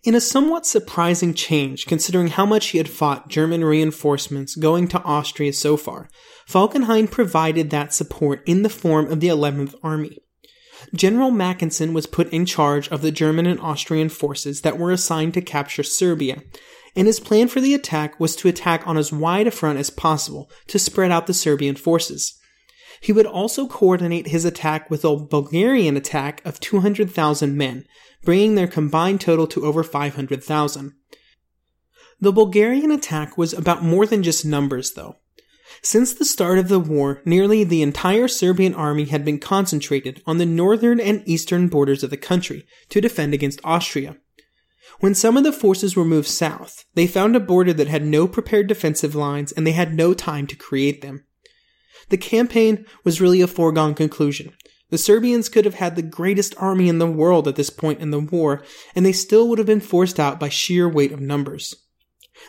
In 0.03 0.15
a 0.15 0.21
somewhat 0.21 0.65
surprising 0.65 1.35
change, 1.35 1.85
considering 1.85 2.29
how 2.29 2.47
much 2.47 2.69
he 2.69 2.79
had 2.79 2.89
fought 2.89 3.29
German 3.29 3.63
reinforcements 3.63 4.57
going 4.57 4.89
to 4.89 5.03
Austria 5.03 5.53
so 5.53 5.77
far, 5.77 6.09
Falkenhayn 6.49 7.11
provided 7.11 7.69
that 7.69 7.93
support 7.93 8.43
in 8.47 8.63
the 8.63 8.71
form 8.71 9.13
of 9.13 9.21
the 9.21 9.29
11th 9.29 9.75
Army. 9.83 10.17
General 10.95 11.31
Mackensen 11.31 11.93
was 11.93 12.07
put 12.07 12.33
in 12.33 12.47
charge 12.47 12.89
of 12.89 13.03
the 13.03 13.13
German 13.13 13.45
and 13.45 13.61
Austrian 13.61 14.09
forces 14.09 14.63
that 14.63 14.79
were 14.79 14.91
assigned 14.91 15.35
to 15.35 15.43
capture 15.43 15.83
Serbia, 15.83 16.43
and 16.95 17.07
his 17.07 17.21
plan 17.21 17.49
for 17.49 17.61
the 17.61 17.75
attack 17.75 18.19
was 18.21 18.37
to 18.37 18.49
attack 18.49 18.87
on 18.87 18.97
as 18.97 19.13
wide 19.13 19.47
a 19.47 19.51
front 19.51 19.79
as 19.79 19.91
possible 19.91 20.51
to 20.67 20.79
spread 20.79 21.11
out 21.11 21.27
the 21.27 21.35
Serbian 21.35 21.77
forces. 21.77 22.39
He 23.01 23.13
would 23.13 23.27
also 23.27 23.67
coordinate 23.67 24.29
his 24.29 24.45
attack 24.45 24.91
with 24.91 25.05
a 25.05 25.17
Bulgarian 25.17 25.97
attack 25.97 26.41
of 26.45 26.61
200,000 26.61 27.57
men, 27.57 27.85
bringing 28.25 28.55
their 28.55 28.69
combined 28.69 29.21
total 29.21 29.47
to 29.49 29.65
over 29.65 29.83
500,000. 29.83 30.93
The 32.21 32.33
Bulgarian 32.33 32.93
attack 32.93 33.37
was 33.37 33.53
about 33.53 33.83
more 33.83 34.07
than 34.07 34.23
just 34.23 34.45
numbers, 34.45 34.93
though. 34.93 35.17
Since 35.83 36.15
the 36.15 36.25
start 36.25 36.59
of 36.59 36.69
the 36.69 36.79
war, 36.79 37.23
nearly 37.25 37.65
the 37.65 37.83
entire 37.83 38.29
Serbian 38.29 38.75
army 38.75 39.07
had 39.07 39.25
been 39.25 39.41
concentrated 39.41 40.23
on 40.25 40.39
the 40.39 40.47
northern 40.47 41.01
and 41.01 41.27
eastern 41.27 41.67
borders 41.67 42.05
of 42.05 42.11
the 42.11 42.17
country 42.17 42.65
to 42.91 43.01
defend 43.01 43.35
against 43.35 43.61
Austria. 43.65 44.19
When 45.01 45.15
some 45.15 45.37
of 45.37 45.45
the 45.45 45.53
forces 45.53 45.97
were 45.97 46.05
moved 46.05 46.29
south, 46.29 46.85
they 46.95 47.07
found 47.07 47.37
a 47.37 47.41
border 47.41 47.73
that 47.73 47.89
had 47.89 48.05
no 48.05 48.27
prepared 48.29 48.67
defensive 48.67 49.15
lines 49.15 49.53
and 49.53 49.67
they 49.67 49.73
had 49.73 49.95
no 49.95 50.15
time 50.15 50.47
to 50.49 50.57
create 50.57 51.03
them. 51.03 51.25
The 52.09 52.17
campaign 52.17 52.85
was 53.05 53.21
really 53.21 53.41
a 53.41 53.47
foregone 53.47 53.95
conclusion, 53.95 54.53
the 54.93 54.99
Serbians 54.99 55.49
could 55.49 55.65
have 55.65 55.77
had 55.77 55.97
the 55.97 56.03
greatest 56.03 56.55
army 56.59 56.87
in 56.87 56.99
the 56.99 57.11
world 57.11 57.49
at 57.49 57.57
this 57.57 57.71
point 57.71 58.01
in 58.01 58.11
the 58.11 58.21
war, 58.21 58.63
and 58.95 59.07
they 59.07 59.13
still 59.13 59.49
would 59.49 59.57
have 59.57 59.67
been 59.67 59.81
forced 59.81 60.21
out 60.21 60.39
by 60.39 60.51
sheer 60.51 60.87
weight 60.87 61.13
of 61.13 61.19
numbers. 61.19 61.75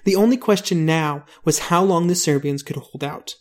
The 0.04 0.18
only 0.18 0.36
question 0.36 0.86
now 0.86 1.24
was 1.46 1.60
how 1.70 1.86
long 1.86 2.08
the 2.08 2.16
Serbians 2.16 2.62
could 2.62 2.76
hold 2.76 3.02
out. 3.02 3.36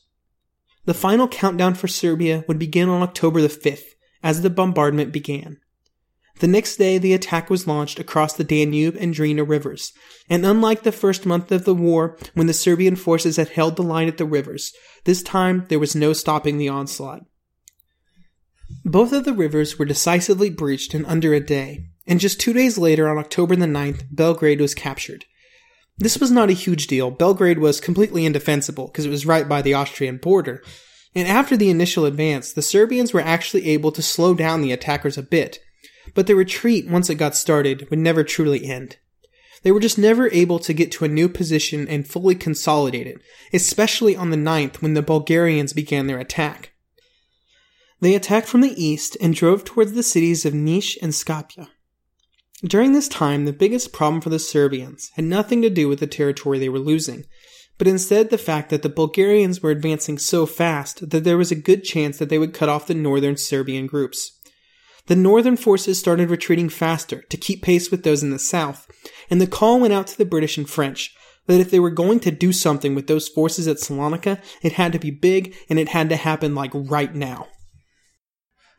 The 0.84 0.94
final 0.94 1.26
countdown 1.26 1.74
for 1.74 1.88
Serbia 1.88 2.44
would 2.46 2.60
begin 2.60 2.88
on 2.88 3.02
October 3.02 3.40
the 3.40 3.48
5th, 3.48 3.82
as 4.22 4.42
the 4.42 4.50
bombardment 4.50 5.10
began. 5.10 5.58
The 6.40 6.48
next 6.48 6.76
day, 6.76 6.98
the 6.98 7.12
attack 7.12 7.50
was 7.50 7.66
launched 7.66 7.98
across 7.98 8.32
the 8.32 8.44
Danube 8.44 8.96
and 8.98 9.14
Drina 9.14 9.44
rivers, 9.44 9.92
and 10.28 10.44
unlike 10.44 10.82
the 10.82 10.92
first 10.92 11.26
month 11.26 11.52
of 11.52 11.64
the 11.64 11.74
war, 11.74 12.18
when 12.34 12.46
the 12.46 12.54
Serbian 12.54 12.96
forces 12.96 13.36
had 13.36 13.50
held 13.50 13.76
the 13.76 13.82
line 13.82 14.08
at 14.08 14.18
the 14.18 14.24
rivers, 14.24 14.72
this 15.04 15.22
time 15.22 15.66
there 15.68 15.78
was 15.78 15.94
no 15.94 16.12
stopping 16.12 16.58
the 16.58 16.68
onslaught. 16.68 17.22
Both 18.84 19.12
of 19.12 19.24
the 19.24 19.34
rivers 19.34 19.78
were 19.78 19.84
decisively 19.84 20.50
breached 20.50 20.94
in 20.94 21.04
under 21.04 21.34
a 21.34 21.40
day, 21.40 21.84
and 22.06 22.18
just 22.18 22.40
two 22.40 22.52
days 22.52 22.78
later, 22.78 23.08
on 23.08 23.18
October 23.18 23.54
the 23.54 23.66
9th, 23.66 24.04
Belgrade 24.10 24.60
was 24.60 24.74
captured. 24.74 25.24
This 25.98 26.18
was 26.18 26.30
not 26.30 26.50
a 26.50 26.54
huge 26.54 26.86
deal. 26.86 27.10
Belgrade 27.10 27.58
was 27.58 27.80
completely 27.80 28.24
indefensible 28.24 28.86
because 28.86 29.06
it 29.06 29.10
was 29.10 29.26
right 29.26 29.48
by 29.48 29.62
the 29.62 29.74
Austrian 29.74 30.16
border. 30.16 30.62
And 31.14 31.28
after 31.28 31.56
the 31.56 31.70
initial 31.70 32.06
advance, 32.06 32.52
the 32.52 32.62
Serbians 32.62 33.12
were 33.12 33.20
actually 33.20 33.66
able 33.68 33.92
to 33.92 34.02
slow 34.02 34.34
down 34.34 34.62
the 34.62 34.72
attackers 34.72 35.18
a 35.18 35.22
bit. 35.22 35.60
But 36.14 36.26
the 36.26 36.34
retreat, 36.34 36.88
once 36.88 37.08
it 37.08 37.16
got 37.16 37.36
started, 37.36 37.88
would 37.90 37.98
never 37.98 38.24
truly 38.24 38.66
end. 38.66 38.96
They 39.62 39.72
were 39.72 39.80
just 39.80 39.98
never 39.98 40.30
able 40.30 40.58
to 40.58 40.72
get 40.72 40.90
to 40.92 41.04
a 41.04 41.08
new 41.08 41.28
position 41.28 41.86
and 41.88 42.06
fully 42.06 42.34
consolidate 42.34 43.06
it, 43.06 43.20
especially 43.52 44.16
on 44.16 44.30
the 44.30 44.36
9th 44.36 44.82
when 44.82 44.94
the 44.94 45.02
Bulgarians 45.02 45.72
began 45.72 46.06
their 46.06 46.18
attack. 46.18 46.72
They 48.00 48.16
attacked 48.16 48.48
from 48.48 48.62
the 48.62 48.82
east 48.82 49.16
and 49.20 49.34
drove 49.34 49.64
towards 49.64 49.92
the 49.92 50.02
cities 50.02 50.44
of 50.44 50.52
Niš 50.52 50.96
and 51.00 51.12
Skopje. 51.12 51.68
During 52.64 52.92
this 52.92 53.08
time, 53.08 53.44
the 53.44 53.52
biggest 53.52 53.92
problem 53.92 54.20
for 54.20 54.30
the 54.30 54.40
Serbians 54.40 55.10
had 55.14 55.24
nothing 55.24 55.62
to 55.62 55.70
do 55.70 55.88
with 55.88 56.00
the 56.00 56.06
territory 56.08 56.58
they 56.58 56.68
were 56.68 56.80
losing, 56.80 57.24
but 57.78 57.88
instead 57.88 58.30
the 58.30 58.38
fact 58.38 58.70
that 58.70 58.82
the 58.82 58.88
Bulgarians 58.88 59.62
were 59.62 59.70
advancing 59.70 60.18
so 60.18 60.46
fast 60.46 61.10
that 61.10 61.24
there 61.24 61.36
was 61.36 61.50
a 61.50 61.56
good 61.56 61.84
chance 61.84 62.18
that 62.18 62.28
they 62.28 62.38
would 62.38 62.54
cut 62.54 62.68
off 62.68 62.86
the 62.86 62.94
northern 62.94 63.36
Serbian 63.36 63.86
groups. 63.86 64.38
The 65.06 65.16
northern 65.16 65.56
forces 65.56 65.98
started 65.98 66.30
retreating 66.30 66.68
faster 66.68 67.22
to 67.22 67.36
keep 67.36 67.62
pace 67.62 67.90
with 67.90 68.04
those 68.04 68.22
in 68.22 68.30
the 68.30 68.38
south, 68.38 68.86
and 69.28 69.40
the 69.40 69.46
call 69.46 69.80
went 69.80 69.92
out 69.92 70.06
to 70.08 70.18
the 70.18 70.24
British 70.24 70.56
and 70.56 70.68
French 70.68 71.14
that 71.46 71.60
if 71.60 71.70
they 71.70 71.80
were 71.80 71.90
going 71.90 72.20
to 72.20 72.30
do 72.30 72.52
something 72.52 72.94
with 72.94 73.08
those 73.08 73.28
forces 73.28 73.66
at 73.66 73.78
Salonika, 73.78 74.40
it 74.62 74.72
had 74.72 74.92
to 74.92 74.98
be 74.98 75.10
big 75.10 75.54
and 75.68 75.78
it 75.78 75.88
had 75.88 76.08
to 76.08 76.16
happen 76.16 76.54
like 76.54 76.70
right 76.74 77.14
now. 77.14 77.48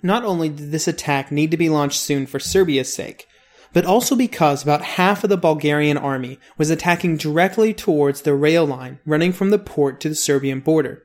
Not 0.01 0.23
only 0.23 0.49
did 0.49 0.71
this 0.71 0.87
attack 0.87 1.31
need 1.31 1.51
to 1.51 1.57
be 1.57 1.69
launched 1.69 1.99
soon 1.99 2.25
for 2.25 2.39
Serbia's 2.39 2.93
sake, 2.93 3.25
but 3.73 3.85
also 3.85 4.15
because 4.15 4.61
about 4.61 4.81
half 4.81 5.23
of 5.23 5.29
the 5.29 5.37
Bulgarian 5.37 5.97
army 5.97 6.39
was 6.57 6.69
attacking 6.69 7.17
directly 7.17 7.73
towards 7.73 8.21
the 8.21 8.35
rail 8.35 8.65
line 8.65 8.99
running 9.05 9.33
from 9.33 9.49
the 9.49 9.59
port 9.59 9.99
to 10.01 10.09
the 10.09 10.15
Serbian 10.15 10.59
border. 10.59 11.03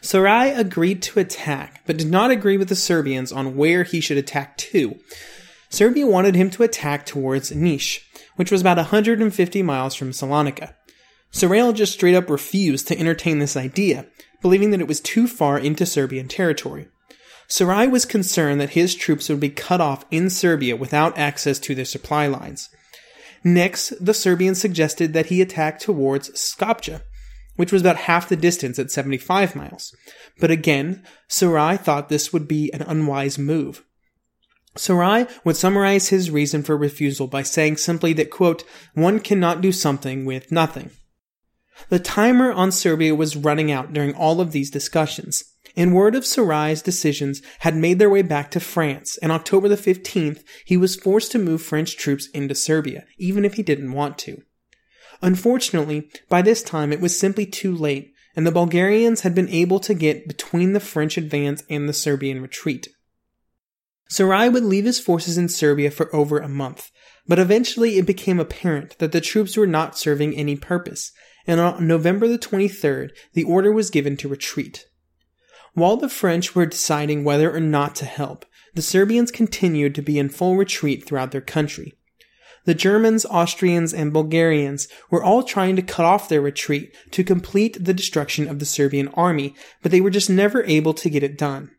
Sarrail 0.00 0.58
agreed 0.58 1.02
to 1.02 1.20
attack, 1.20 1.82
but 1.86 1.96
did 1.96 2.10
not 2.10 2.30
agree 2.30 2.56
with 2.56 2.68
the 2.68 2.76
Serbians 2.76 3.32
on 3.32 3.56
where 3.56 3.84
he 3.84 4.00
should 4.00 4.18
attack 4.18 4.56
to. 4.58 4.98
Serbia 5.70 6.06
wanted 6.06 6.34
him 6.34 6.50
to 6.50 6.62
attack 6.62 7.06
towards 7.06 7.50
Niš, 7.50 8.00
which 8.36 8.50
was 8.50 8.60
about 8.60 8.76
150 8.76 9.62
miles 9.62 9.94
from 9.94 10.10
Salonika. 10.10 10.74
Sarrail 11.32 11.74
just 11.74 11.94
straight 11.94 12.14
up 12.14 12.28
refused 12.28 12.88
to 12.88 12.98
entertain 12.98 13.38
this 13.38 13.56
idea, 13.56 14.06
believing 14.42 14.70
that 14.70 14.80
it 14.80 14.88
was 14.88 15.00
too 15.00 15.26
far 15.26 15.58
into 15.58 15.86
Serbian 15.86 16.28
territory. 16.28 16.88
Sarrail 17.48 17.90
was 17.90 18.04
concerned 18.04 18.60
that 18.60 18.70
his 18.70 18.94
troops 18.94 19.28
would 19.28 19.40
be 19.40 19.50
cut 19.50 19.80
off 19.80 20.04
in 20.10 20.30
Serbia 20.30 20.76
without 20.76 21.16
access 21.18 21.58
to 21.60 21.74
their 21.74 21.84
supply 21.84 22.26
lines. 22.26 22.68
Next, 23.44 23.92
the 24.04 24.14
Serbians 24.14 24.60
suggested 24.60 25.12
that 25.12 25.26
he 25.26 25.40
attack 25.40 25.78
towards 25.78 26.30
Skopje, 26.30 27.02
which 27.56 27.72
was 27.72 27.82
about 27.82 27.96
half 27.96 28.28
the 28.28 28.36
distance 28.36 28.78
at 28.78 28.90
75 28.90 29.54
miles. 29.54 29.94
But 30.40 30.50
again, 30.50 31.04
Sarrail 31.28 31.78
thought 31.78 32.08
this 32.08 32.32
would 32.32 32.48
be 32.48 32.72
an 32.72 32.82
unwise 32.82 33.38
move. 33.38 33.84
Sarrail 34.76 35.30
would 35.44 35.56
summarize 35.56 36.08
his 36.08 36.30
reason 36.30 36.62
for 36.62 36.76
refusal 36.76 37.26
by 37.26 37.42
saying 37.42 37.76
simply 37.76 38.12
that, 38.14 38.30
quote, 38.30 38.64
one 38.94 39.20
cannot 39.20 39.60
do 39.60 39.70
something 39.70 40.24
with 40.24 40.50
nothing. 40.50 40.90
The 41.88 41.98
timer 41.98 42.52
on 42.52 42.72
Serbia 42.72 43.14
was 43.14 43.36
running 43.36 43.70
out 43.70 43.92
during 43.92 44.14
all 44.14 44.40
of 44.40 44.52
these 44.52 44.70
discussions, 44.70 45.44
and 45.76 45.94
word 45.94 46.14
of 46.14 46.24
Sarrail's 46.24 46.82
decisions 46.82 47.42
had 47.60 47.76
made 47.76 47.98
their 47.98 48.10
way 48.10 48.22
back 48.22 48.50
to 48.52 48.60
France, 48.60 49.18
and 49.18 49.32
October 49.32 49.68
the 49.68 49.76
15th, 49.76 50.42
he 50.64 50.76
was 50.76 50.96
forced 50.96 51.32
to 51.32 51.38
move 51.38 51.62
French 51.62 51.96
troops 51.96 52.28
into 52.28 52.54
Serbia, 52.54 53.04
even 53.18 53.44
if 53.44 53.54
he 53.54 53.62
didn't 53.62 53.92
want 53.92 54.18
to. 54.18 54.42
Unfortunately, 55.22 56.10
by 56.28 56.42
this 56.42 56.62
time 56.62 56.92
it 56.92 57.00
was 57.00 57.18
simply 57.18 57.46
too 57.46 57.74
late, 57.74 58.12
and 58.34 58.46
the 58.46 58.52
Bulgarians 58.52 59.20
had 59.20 59.34
been 59.34 59.48
able 59.48 59.78
to 59.80 59.94
get 59.94 60.26
between 60.26 60.72
the 60.72 60.80
French 60.80 61.16
advance 61.16 61.62
and 61.70 61.88
the 61.88 61.92
Serbian 61.92 62.42
retreat. 62.42 62.88
Sarrail 64.10 64.52
would 64.52 64.64
leave 64.64 64.84
his 64.84 65.00
forces 65.00 65.38
in 65.38 65.48
Serbia 65.48 65.90
for 65.90 66.14
over 66.14 66.38
a 66.38 66.48
month, 66.48 66.90
but 67.26 67.38
eventually 67.38 67.98
it 67.98 68.06
became 68.06 68.40
apparent 68.40 68.98
that 68.98 69.12
the 69.12 69.20
troops 69.20 69.56
were 69.56 69.66
not 69.66 69.96
serving 69.96 70.34
any 70.34 70.56
purpose, 70.56 71.12
and 71.46 71.60
on 71.60 71.86
November 71.86 72.26
the 72.26 72.38
23rd, 72.38 73.10
the 73.32 73.44
order 73.44 73.72
was 73.72 73.90
given 73.90 74.16
to 74.18 74.28
retreat. 74.28 74.86
While 75.74 75.96
the 75.96 76.08
French 76.08 76.54
were 76.54 76.66
deciding 76.66 77.24
whether 77.24 77.54
or 77.54 77.60
not 77.60 77.94
to 77.96 78.04
help, 78.04 78.44
the 78.74 78.82
Serbians 78.82 79.30
continued 79.30 79.94
to 79.94 80.02
be 80.02 80.18
in 80.18 80.28
full 80.28 80.56
retreat 80.56 81.06
throughout 81.06 81.30
their 81.30 81.40
country. 81.40 81.94
The 82.64 82.74
Germans, 82.74 83.26
Austrians, 83.26 83.92
and 83.92 84.12
Bulgarians 84.12 84.86
were 85.10 85.22
all 85.22 85.42
trying 85.42 85.74
to 85.76 85.82
cut 85.82 86.06
off 86.06 86.28
their 86.28 86.40
retreat 86.40 86.94
to 87.10 87.24
complete 87.24 87.84
the 87.84 87.94
destruction 87.94 88.48
of 88.48 88.60
the 88.60 88.66
Serbian 88.66 89.08
army, 89.08 89.54
but 89.82 89.90
they 89.90 90.00
were 90.00 90.10
just 90.10 90.30
never 90.30 90.62
able 90.64 90.94
to 90.94 91.10
get 91.10 91.24
it 91.24 91.36
done. 91.36 91.72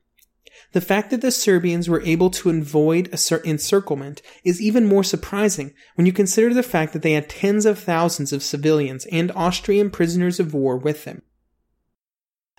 The 0.74 0.82
fact 0.82 1.12
that 1.12 1.22
the 1.22 1.32
Serbians 1.32 1.88
were 1.88 2.02
able 2.02 2.32
to 2.32 2.50
avoid 2.50 3.08
encirclement 3.46 4.22
is 4.44 4.62
even 4.62 4.86
more 4.86 5.04
surprising 5.04 5.74
when 5.96 6.08
you 6.08 6.12
consider 6.12 6.54
the 6.54 6.64
fact 6.64 6.94
that 6.94 7.04
they 7.04 7.14
had 7.14 7.30
tens 7.30 7.66
of 7.66 7.80
thousands 7.80 8.34
of 8.34 8.44
civilians 8.44 9.06
and 9.06 9.32
Austrian 9.36 9.92
prisoners 9.92 10.40
of 10.40 10.54
war 10.54 10.76
with 10.76 11.06
them. 11.06 11.22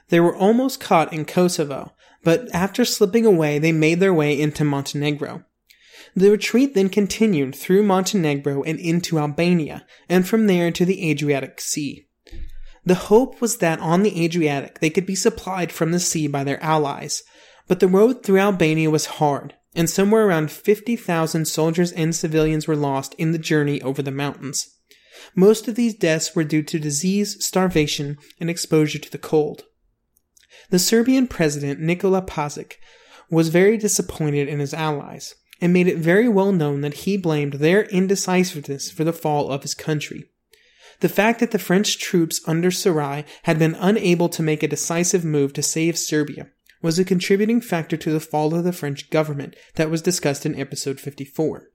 They 0.08 0.20
were 0.20 0.36
almost 0.36 0.80
caught 0.80 1.12
in 1.12 1.24
Kosovo, 1.24 1.92
but 2.22 2.48
after 2.54 2.84
slipping 2.84 3.26
away, 3.26 3.58
they 3.58 3.72
made 3.72 4.00
their 4.00 4.14
way 4.14 4.38
into 4.38 4.64
Montenegro. 4.64 5.44
The 6.16 6.30
retreat 6.30 6.74
then 6.74 6.90
continued 6.90 7.56
through 7.56 7.82
Montenegro 7.82 8.62
and 8.62 8.78
into 8.78 9.18
Albania, 9.18 9.84
and 10.08 10.26
from 10.26 10.46
there 10.46 10.70
to 10.70 10.84
the 10.84 11.10
Adriatic 11.10 11.60
Sea. 11.60 12.06
The 12.84 12.94
hope 12.94 13.40
was 13.40 13.58
that 13.58 13.80
on 13.80 14.02
the 14.02 14.24
Adriatic 14.24 14.78
they 14.78 14.90
could 14.90 15.06
be 15.06 15.16
supplied 15.16 15.72
from 15.72 15.90
the 15.90 15.98
sea 15.98 16.28
by 16.28 16.44
their 16.44 16.62
allies, 16.62 17.24
but 17.66 17.80
the 17.80 17.88
road 17.88 18.22
through 18.22 18.38
Albania 18.38 18.90
was 18.90 19.06
hard, 19.06 19.54
and 19.74 19.90
somewhere 19.90 20.26
around 20.26 20.52
50,000 20.52 21.46
soldiers 21.46 21.90
and 21.90 22.14
civilians 22.14 22.68
were 22.68 22.76
lost 22.76 23.14
in 23.14 23.32
the 23.32 23.38
journey 23.38 23.82
over 23.82 24.00
the 24.00 24.12
mountains. 24.12 24.68
Most 25.34 25.66
of 25.66 25.74
these 25.74 25.94
deaths 25.94 26.36
were 26.36 26.44
due 26.44 26.62
to 26.62 26.78
disease, 26.78 27.44
starvation, 27.44 28.18
and 28.38 28.48
exposure 28.48 28.98
to 28.98 29.10
the 29.10 29.18
cold. 29.18 29.64
The 30.70 30.78
Serbian 30.78 31.26
president 31.26 31.80
Nikola 31.80 32.22
Pašic 32.22 32.78
was 33.30 33.48
very 33.48 33.76
disappointed 33.76 34.48
in 34.48 34.60
his 34.60 34.74
allies 34.74 35.34
and 35.60 35.72
made 35.72 35.88
it 35.88 35.98
very 35.98 36.28
well 36.28 36.52
known 36.52 36.80
that 36.80 36.94
he 36.94 37.16
blamed 37.16 37.54
their 37.54 37.84
indecisiveness 37.84 38.90
for 38.90 39.04
the 39.04 39.12
fall 39.12 39.50
of 39.50 39.62
his 39.62 39.74
country. 39.74 40.24
The 41.00 41.08
fact 41.08 41.40
that 41.40 41.50
the 41.50 41.58
French 41.58 41.98
troops 41.98 42.40
under 42.46 42.70
Sarrail 42.70 43.24
had 43.42 43.58
been 43.58 43.76
unable 43.78 44.28
to 44.30 44.42
make 44.42 44.62
a 44.62 44.68
decisive 44.68 45.24
move 45.24 45.52
to 45.54 45.62
save 45.62 45.98
Serbia 45.98 46.48
was 46.82 46.98
a 46.98 47.04
contributing 47.04 47.60
factor 47.60 47.96
to 47.96 48.12
the 48.12 48.20
fall 48.20 48.54
of 48.54 48.64
the 48.64 48.72
French 48.72 49.10
government 49.10 49.56
that 49.76 49.90
was 49.90 50.02
discussed 50.02 50.44
in 50.44 50.58
episode 50.58 51.00
54. 51.00 51.68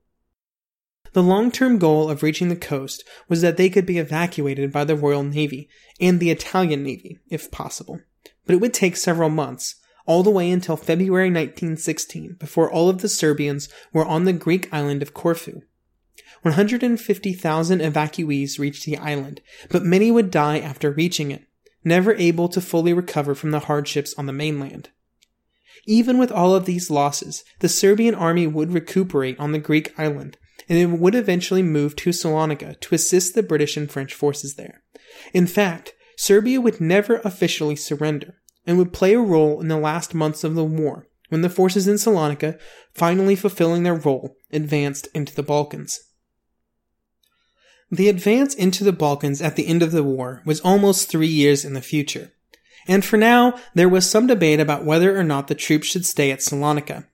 The 1.14 1.24
long-term 1.24 1.80
goal 1.80 2.10
of 2.10 2.22
reaching 2.22 2.50
the 2.50 2.56
coast 2.56 3.04
was 3.28 3.42
that 3.42 3.58
they 3.58 3.70
could 3.70 3.86
be 3.86 3.98
evacuated 3.98 4.72
by 4.72 4.84
the 4.84 4.96
Royal 4.96 5.24
Navy 5.24 5.68
and 6.00 6.20
the 6.20 6.30
Italian 6.30 6.84
Navy, 6.84 7.18
if 7.30 7.50
possible. 7.50 8.00
But 8.46 8.54
it 8.54 8.62
would 8.62 8.74
take 8.74 8.96
several 8.96 9.30
months, 9.30 9.76
all 10.06 10.24
the 10.24 10.30
way 10.30 10.50
until 10.50 10.78
February 10.78 11.28
1916 11.28 12.38
before 12.40 12.72
all 12.72 12.90
of 12.90 13.02
the 13.02 13.10
Serbians 13.10 13.70
were 13.94 14.06
on 14.06 14.26
the 14.26 14.34
Greek 14.34 14.72
island 14.74 15.02
of 15.02 15.14
Corfu. 15.14 15.62
150,000 16.42 17.80
evacuees 17.80 18.60
reached 18.60 18.86
the 18.86 18.98
island, 18.98 19.42
but 19.70 19.84
many 19.84 20.10
would 20.10 20.32
die 20.32 20.60
after 20.60 20.92
reaching 20.92 21.32
it, 21.32 21.44
never 21.84 22.16
able 22.16 22.48
to 22.48 22.62
fully 22.62 22.94
recover 22.94 23.36
from 23.36 23.52
the 23.52 23.60
hardships 23.60 24.14
on 24.18 24.26
the 24.26 24.34
mainland. 24.34 24.90
Even 25.86 26.18
with 26.18 26.32
all 26.32 26.56
of 26.56 26.66
these 26.66 26.90
losses, 26.90 27.44
the 27.60 27.70
Serbian 27.70 28.16
army 28.16 28.48
would 28.48 28.72
recuperate 28.72 29.40
on 29.40 29.52
the 29.52 29.60
Greek 29.60 29.98
island, 29.98 30.38
and 30.68 30.78
it 30.78 31.00
would 31.00 31.16
eventually 31.16 31.64
move 31.64 31.96
to 31.98 32.12
Salonika 32.12 32.80
to 32.80 32.96
assist 32.96 33.34
the 33.34 33.44
British 33.44 33.76
and 33.76 33.92
French 33.92 34.14
forces 34.14 34.56
there. 34.56 34.84
In 35.34 35.48
fact, 35.48 35.94
Serbia 36.18 36.62
would 36.62 36.82
never 36.82 37.22
officially 37.24 37.76
surrender, 37.76 38.39
and 38.70 38.78
would 38.78 38.94
play 38.94 39.16
a 39.16 39.20
role 39.20 39.60
in 39.60 39.68
the 39.68 39.80
last 39.80 40.14
months 40.14 40.44
of 40.44 40.54
the 40.54 40.64
war 40.64 41.08
when 41.30 41.42
the 41.42 41.50
forces 41.50 41.88
in 41.88 41.96
Salonika, 41.96 42.60
finally 42.94 43.36
fulfilling 43.36 43.82
their 43.82 43.96
role, 43.96 44.36
advanced 44.52 45.08
into 45.16 45.34
the 45.34 45.42
Balkans. 45.42 46.00
The 47.90 48.10
advance 48.10 48.54
into 48.54 48.84
the 48.84 48.94
Balkans 48.94 49.42
at 49.42 49.56
the 49.56 49.66
end 49.66 49.82
of 49.82 49.92
the 49.92 50.04
war 50.04 50.44
was 50.46 50.60
almost 50.62 51.10
three 51.10 51.28
years 51.28 51.66
in 51.66 51.74
the 51.74 51.82
future, 51.82 52.32
and 52.88 53.04
for 53.04 53.18
now 53.18 53.60
there 53.74 53.90
was 53.90 54.08
some 54.08 54.28
debate 54.28 54.60
about 54.60 54.86
whether 54.86 55.18
or 55.18 55.24
not 55.24 55.48
the 55.48 55.56
troops 55.56 55.88
should 55.88 56.06
stay 56.06 56.30
at 56.30 56.42
Salonika. 56.42 57.08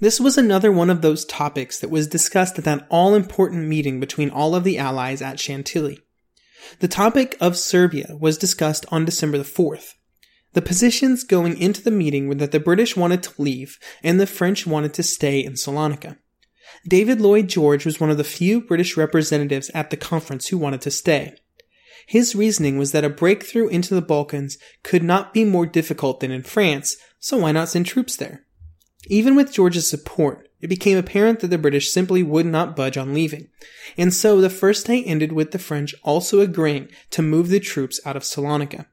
This 0.00 0.18
was 0.18 0.38
another 0.38 0.72
one 0.72 0.88
of 0.88 1.02
those 1.02 1.26
topics 1.26 1.78
that 1.80 1.90
was 1.90 2.06
discussed 2.06 2.56
at 2.56 2.64
that 2.64 2.86
all 2.88 3.14
important 3.14 3.68
meeting 3.68 4.00
between 4.00 4.30
all 4.30 4.54
of 4.54 4.64
the 4.64 4.78
allies 4.78 5.20
at 5.20 5.38
Chantilly. 5.38 6.00
The 6.78 6.88
topic 6.88 7.36
of 7.42 7.58
Serbia 7.58 8.16
was 8.18 8.38
discussed 8.38 8.86
on 8.90 9.04
December 9.04 9.36
the 9.36 9.44
4th, 9.44 9.92
the 10.58 10.62
positions 10.62 11.22
going 11.22 11.56
into 11.56 11.80
the 11.80 11.90
meeting 11.92 12.26
were 12.26 12.34
that 12.34 12.50
the 12.50 12.58
British 12.58 12.96
wanted 12.96 13.22
to 13.22 13.40
leave 13.40 13.78
and 14.02 14.18
the 14.18 14.26
French 14.26 14.66
wanted 14.66 14.92
to 14.92 15.04
stay 15.04 15.38
in 15.38 15.52
Salonika. 15.52 16.16
David 16.84 17.20
Lloyd 17.20 17.46
George 17.46 17.86
was 17.86 18.00
one 18.00 18.10
of 18.10 18.16
the 18.16 18.24
few 18.24 18.60
British 18.60 18.96
representatives 18.96 19.70
at 19.72 19.90
the 19.90 19.96
conference 19.96 20.48
who 20.48 20.58
wanted 20.58 20.80
to 20.80 20.90
stay. 20.90 21.36
His 22.08 22.34
reasoning 22.34 22.76
was 22.76 22.90
that 22.90 23.04
a 23.04 23.08
breakthrough 23.08 23.68
into 23.68 23.94
the 23.94 24.02
Balkans 24.02 24.58
could 24.82 25.04
not 25.04 25.32
be 25.32 25.44
more 25.44 25.64
difficult 25.64 26.18
than 26.18 26.32
in 26.32 26.42
France, 26.42 26.96
so 27.20 27.38
why 27.38 27.52
not 27.52 27.68
send 27.68 27.86
troops 27.86 28.16
there? 28.16 28.44
Even 29.06 29.36
with 29.36 29.52
George's 29.52 29.88
support, 29.88 30.48
it 30.60 30.66
became 30.66 30.98
apparent 30.98 31.38
that 31.38 31.50
the 31.50 31.56
British 31.56 31.92
simply 31.92 32.24
would 32.24 32.46
not 32.46 32.74
budge 32.74 32.96
on 32.96 33.14
leaving, 33.14 33.46
and 33.96 34.12
so 34.12 34.40
the 34.40 34.50
first 34.50 34.88
day 34.88 35.04
ended 35.04 35.30
with 35.30 35.52
the 35.52 35.60
French 35.60 35.94
also 36.02 36.40
agreeing 36.40 36.88
to 37.10 37.22
move 37.22 37.48
the 37.48 37.60
troops 37.60 38.00
out 38.04 38.16
of 38.16 38.24
Salonika. 38.24 38.86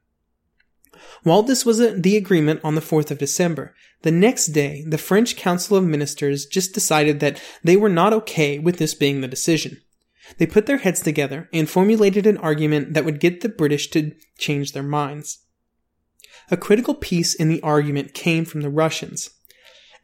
While 1.22 1.42
this 1.42 1.64
was 1.64 1.80
a, 1.80 1.92
the 1.92 2.16
agreement 2.16 2.60
on 2.62 2.74
the 2.74 2.80
4th 2.80 3.10
of 3.10 3.18
December, 3.18 3.74
the 4.02 4.10
next 4.10 4.48
day, 4.48 4.84
the 4.86 4.98
French 4.98 5.36
Council 5.36 5.76
of 5.76 5.84
Ministers 5.84 6.46
just 6.46 6.74
decided 6.74 7.20
that 7.20 7.40
they 7.64 7.76
were 7.76 7.88
not 7.88 8.12
okay 8.12 8.58
with 8.58 8.78
this 8.78 8.94
being 8.94 9.20
the 9.20 9.28
decision. 9.28 9.80
They 10.38 10.46
put 10.46 10.66
their 10.66 10.78
heads 10.78 11.00
together 11.00 11.48
and 11.52 11.68
formulated 11.68 12.26
an 12.26 12.38
argument 12.38 12.94
that 12.94 13.04
would 13.04 13.20
get 13.20 13.40
the 13.40 13.48
British 13.48 13.90
to 13.90 14.12
change 14.38 14.72
their 14.72 14.82
minds. 14.82 15.38
A 16.50 16.56
critical 16.56 16.94
piece 16.94 17.34
in 17.34 17.48
the 17.48 17.62
argument 17.62 18.14
came 18.14 18.44
from 18.44 18.60
the 18.60 18.70
Russians. 18.70 19.30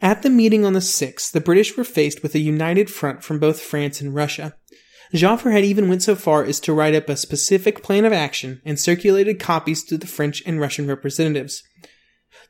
At 0.00 0.22
the 0.22 0.30
meeting 0.30 0.64
on 0.64 0.72
the 0.72 0.80
6th, 0.80 1.30
the 1.30 1.40
British 1.40 1.76
were 1.76 1.84
faced 1.84 2.22
with 2.22 2.34
a 2.34 2.40
united 2.40 2.90
front 2.90 3.22
from 3.22 3.38
both 3.38 3.60
France 3.60 4.00
and 4.00 4.14
Russia. 4.14 4.56
Joffre 5.12 5.52
had 5.52 5.64
even 5.64 5.88
went 5.88 6.02
so 6.02 6.14
far 6.14 6.42
as 6.44 6.58
to 6.60 6.72
write 6.72 6.94
up 6.94 7.08
a 7.08 7.16
specific 7.16 7.82
plan 7.82 8.04
of 8.04 8.12
action 8.12 8.62
and 8.64 8.80
circulated 8.80 9.38
copies 9.38 9.84
to 9.84 9.98
the 9.98 10.06
French 10.06 10.42
and 10.46 10.60
Russian 10.60 10.86
representatives. 10.86 11.62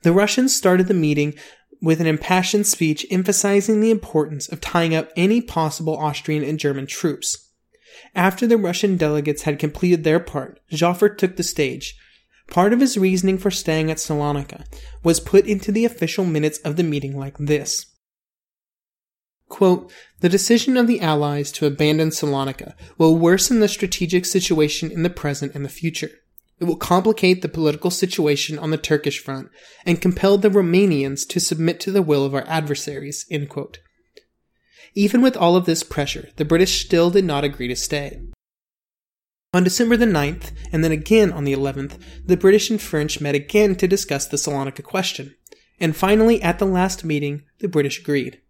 The 0.02 0.12
Russians 0.12 0.54
started 0.54 0.86
the 0.86 0.94
meeting 0.94 1.34
with 1.80 2.00
an 2.00 2.06
impassioned 2.06 2.66
speech 2.66 3.04
emphasizing 3.10 3.80
the 3.80 3.90
importance 3.90 4.48
of 4.48 4.60
tying 4.60 4.94
up 4.94 5.10
any 5.16 5.40
possible 5.40 5.96
Austrian 5.96 6.44
and 6.44 6.58
German 6.58 6.86
troops. 6.86 7.50
After 8.14 8.46
the 8.46 8.56
Russian 8.56 8.96
delegates 8.96 9.42
had 9.42 9.58
completed 9.58 10.04
their 10.04 10.20
part, 10.20 10.60
Joffre 10.70 11.16
took 11.16 11.36
the 11.36 11.42
stage. 11.42 11.96
Part 12.48 12.72
of 12.72 12.80
his 12.80 12.96
reasoning 12.96 13.38
for 13.38 13.50
staying 13.50 13.90
at 13.90 13.96
Salonika 13.96 14.64
was 15.02 15.20
put 15.20 15.46
into 15.46 15.72
the 15.72 15.84
official 15.84 16.24
minutes 16.24 16.58
of 16.58 16.76
the 16.76 16.84
meeting 16.84 17.18
like 17.18 17.36
this. 17.38 17.86
Quote, 19.52 19.92
the 20.20 20.30
decision 20.30 20.78
of 20.78 20.86
the 20.86 21.02
Allies 21.02 21.52
to 21.52 21.66
abandon 21.66 22.08
Salonika 22.08 22.72
will 22.96 23.18
worsen 23.18 23.60
the 23.60 23.68
strategic 23.68 24.24
situation 24.24 24.90
in 24.90 25.02
the 25.02 25.10
present 25.10 25.54
and 25.54 25.62
the 25.62 25.68
future. 25.68 26.08
It 26.58 26.64
will 26.64 26.76
complicate 26.76 27.42
the 27.42 27.50
political 27.50 27.90
situation 27.90 28.58
on 28.58 28.70
the 28.70 28.78
Turkish 28.78 29.18
front 29.18 29.50
and 29.84 30.00
compel 30.00 30.38
the 30.38 30.48
Romanians 30.48 31.28
to 31.28 31.38
submit 31.38 31.80
to 31.80 31.92
the 31.92 32.00
will 32.00 32.24
of 32.24 32.34
our 32.34 32.48
adversaries. 32.48 33.26
Even 34.94 35.20
with 35.20 35.36
all 35.36 35.54
of 35.54 35.66
this 35.66 35.82
pressure, 35.82 36.30
the 36.36 36.46
British 36.46 36.86
still 36.86 37.10
did 37.10 37.26
not 37.26 37.44
agree 37.44 37.68
to 37.68 37.76
stay. 37.76 38.22
On 39.52 39.62
December 39.62 39.98
the 39.98 40.06
9th, 40.06 40.52
and 40.72 40.82
then 40.82 40.92
again 40.92 41.30
on 41.30 41.44
the 41.44 41.52
11th, 41.52 42.00
the 42.24 42.38
British 42.38 42.70
and 42.70 42.80
French 42.80 43.20
met 43.20 43.34
again 43.34 43.76
to 43.76 43.86
discuss 43.86 44.24
the 44.24 44.38
Salonika 44.38 44.82
question. 44.82 45.34
And 45.78 45.94
finally, 45.94 46.40
at 46.40 46.58
the 46.58 46.64
last 46.64 47.04
meeting, 47.04 47.42
the 47.58 47.68
British 47.68 48.00
agreed. 48.00 48.40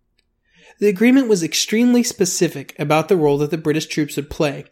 The 0.82 0.88
agreement 0.88 1.28
was 1.28 1.44
extremely 1.44 2.02
specific 2.02 2.74
about 2.76 3.08
the 3.08 3.16
role 3.16 3.38
that 3.38 3.52
the 3.52 3.56
British 3.56 3.86
troops 3.86 4.16
would 4.16 4.28
play, 4.28 4.64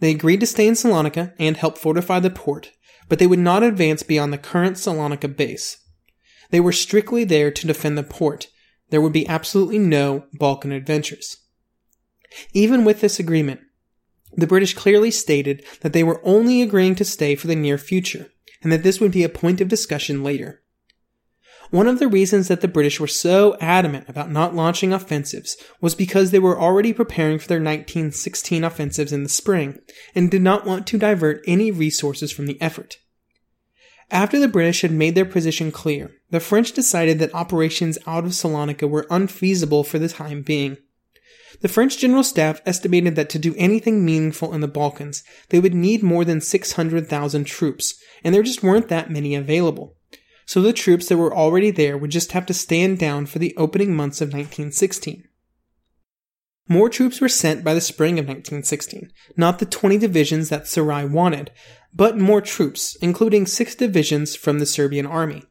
they 0.00 0.10
agreed 0.10 0.40
to 0.40 0.46
stay 0.46 0.66
in 0.66 0.72
Salonika 0.72 1.34
and 1.38 1.58
help 1.58 1.76
fortify 1.76 2.20
the 2.20 2.30
port, 2.30 2.72
but 3.06 3.18
they 3.18 3.26
would 3.26 3.38
not 3.38 3.62
advance 3.62 4.02
beyond 4.02 4.32
the 4.32 4.38
current 4.38 4.78
Salonika 4.78 5.28
base. 5.28 5.76
They 6.48 6.58
were 6.58 6.72
strictly 6.72 7.24
there 7.24 7.50
to 7.50 7.66
defend 7.66 7.98
the 7.98 8.02
port. 8.02 8.48
There 8.88 9.02
would 9.02 9.12
be 9.12 9.28
absolutely 9.28 9.78
no 9.78 10.24
Balkan 10.32 10.72
adventures. 10.72 11.36
Even 12.54 12.82
with 12.82 13.02
this 13.02 13.20
agreement, 13.20 13.60
the 14.32 14.46
British 14.46 14.72
clearly 14.72 15.10
stated 15.10 15.66
that 15.82 15.92
they 15.92 16.02
were 16.02 16.22
only 16.24 16.62
agreeing 16.62 16.94
to 16.94 17.04
stay 17.04 17.36
for 17.36 17.46
the 17.46 17.54
near 17.54 17.76
future, 17.76 18.32
and 18.62 18.72
that 18.72 18.84
this 18.84 19.00
would 19.00 19.12
be 19.12 19.22
a 19.22 19.28
point 19.28 19.60
of 19.60 19.68
discussion 19.68 20.24
later. 20.24 20.61
One 21.72 21.88
of 21.88 21.98
the 21.98 22.06
reasons 22.06 22.48
that 22.48 22.60
the 22.60 22.68
British 22.68 23.00
were 23.00 23.06
so 23.06 23.56
adamant 23.58 24.06
about 24.06 24.30
not 24.30 24.54
launching 24.54 24.92
offensives 24.92 25.56
was 25.80 25.94
because 25.94 26.30
they 26.30 26.38
were 26.38 26.60
already 26.60 26.92
preparing 26.92 27.38
for 27.38 27.48
their 27.48 27.56
1916 27.56 28.62
offensives 28.62 29.10
in 29.10 29.22
the 29.22 29.30
spring 29.30 29.78
and 30.14 30.30
did 30.30 30.42
not 30.42 30.66
want 30.66 30.86
to 30.88 30.98
divert 30.98 31.42
any 31.46 31.70
resources 31.70 32.30
from 32.30 32.44
the 32.44 32.60
effort. 32.60 32.98
After 34.10 34.38
the 34.38 34.48
British 34.48 34.82
had 34.82 34.92
made 34.92 35.14
their 35.14 35.24
position 35.24 35.72
clear, 35.72 36.10
the 36.28 36.40
French 36.40 36.72
decided 36.72 37.18
that 37.20 37.34
operations 37.34 37.96
out 38.06 38.26
of 38.26 38.32
Salonika 38.32 38.86
were 38.86 39.06
unfeasible 39.08 39.82
for 39.82 39.98
the 39.98 40.10
time 40.10 40.42
being. 40.42 40.76
The 41.62 41.68
French 41.68 41.96
General 41.96 42.22
Staff 42.22 42.60
estimated 42.66 43.16
that 43.16 43.30
to 43.30 43.38
do 43.38 43.54
anything 43.56 44.04
meaningful 44.04 44.52
in 44.52 44.60
the 44.60 44.68
Balkans, 44.68 45.24
they 45.48 45.58
would 45.58 45.72
need 45.72 46.02
more 46.02 46.26
than 46.26 46.42
600,000 46.42 47.44
troops, 47.44 47.94
and 48.22 48.34
there 48.34 48.42
just 48.42 48.62
weren't 48.62 48.88
that 48.88 49.10
many 49.10 49.34
available 49.34 49.96
so 50.46 50.60
the 50.60 50.72
troops 50.72 51.08
that 51.08 51.16
were 51.16 51.34
already 51.34 51.70
there 51.70 51.96
would 51.96 52.10
just 52.10 52.32
have 52.32 52.46
to 52.46 52.54
stand 52.54 52.98
down 52.98 53.26
for 53.26 53.38
the 53.38 53.54
opening 53.56 53.94
months 53.94 54.20
of 54.20 54.28
1916. 54.28 55.26
More 56.68 56.88
troops 56.88 57.20
were 57.20 57.28
sent 57.28 57.64
by 57.64 57.74
the 57.74 57.80
spring 57.80 58.18
of 58.18 58.26
1916, 58.26 59.10
not 59.36 59.58
the 59.58 59.66
20 59.66 59.98
divisions 59.98 60.48
that 60.48 60.64
Sarrail 60.64 61.10
wanted, 61.10 61.50
but 61.92 62.18
more 62.18 62.40
troops, 62.40 62.96
including 63.02 63.46
six 63.46 63.74
divisions 63.74 64.34
from 64.34 64.58
the 64.58 64.66
Serbian 64.66 65.06
army. 65.06 65.42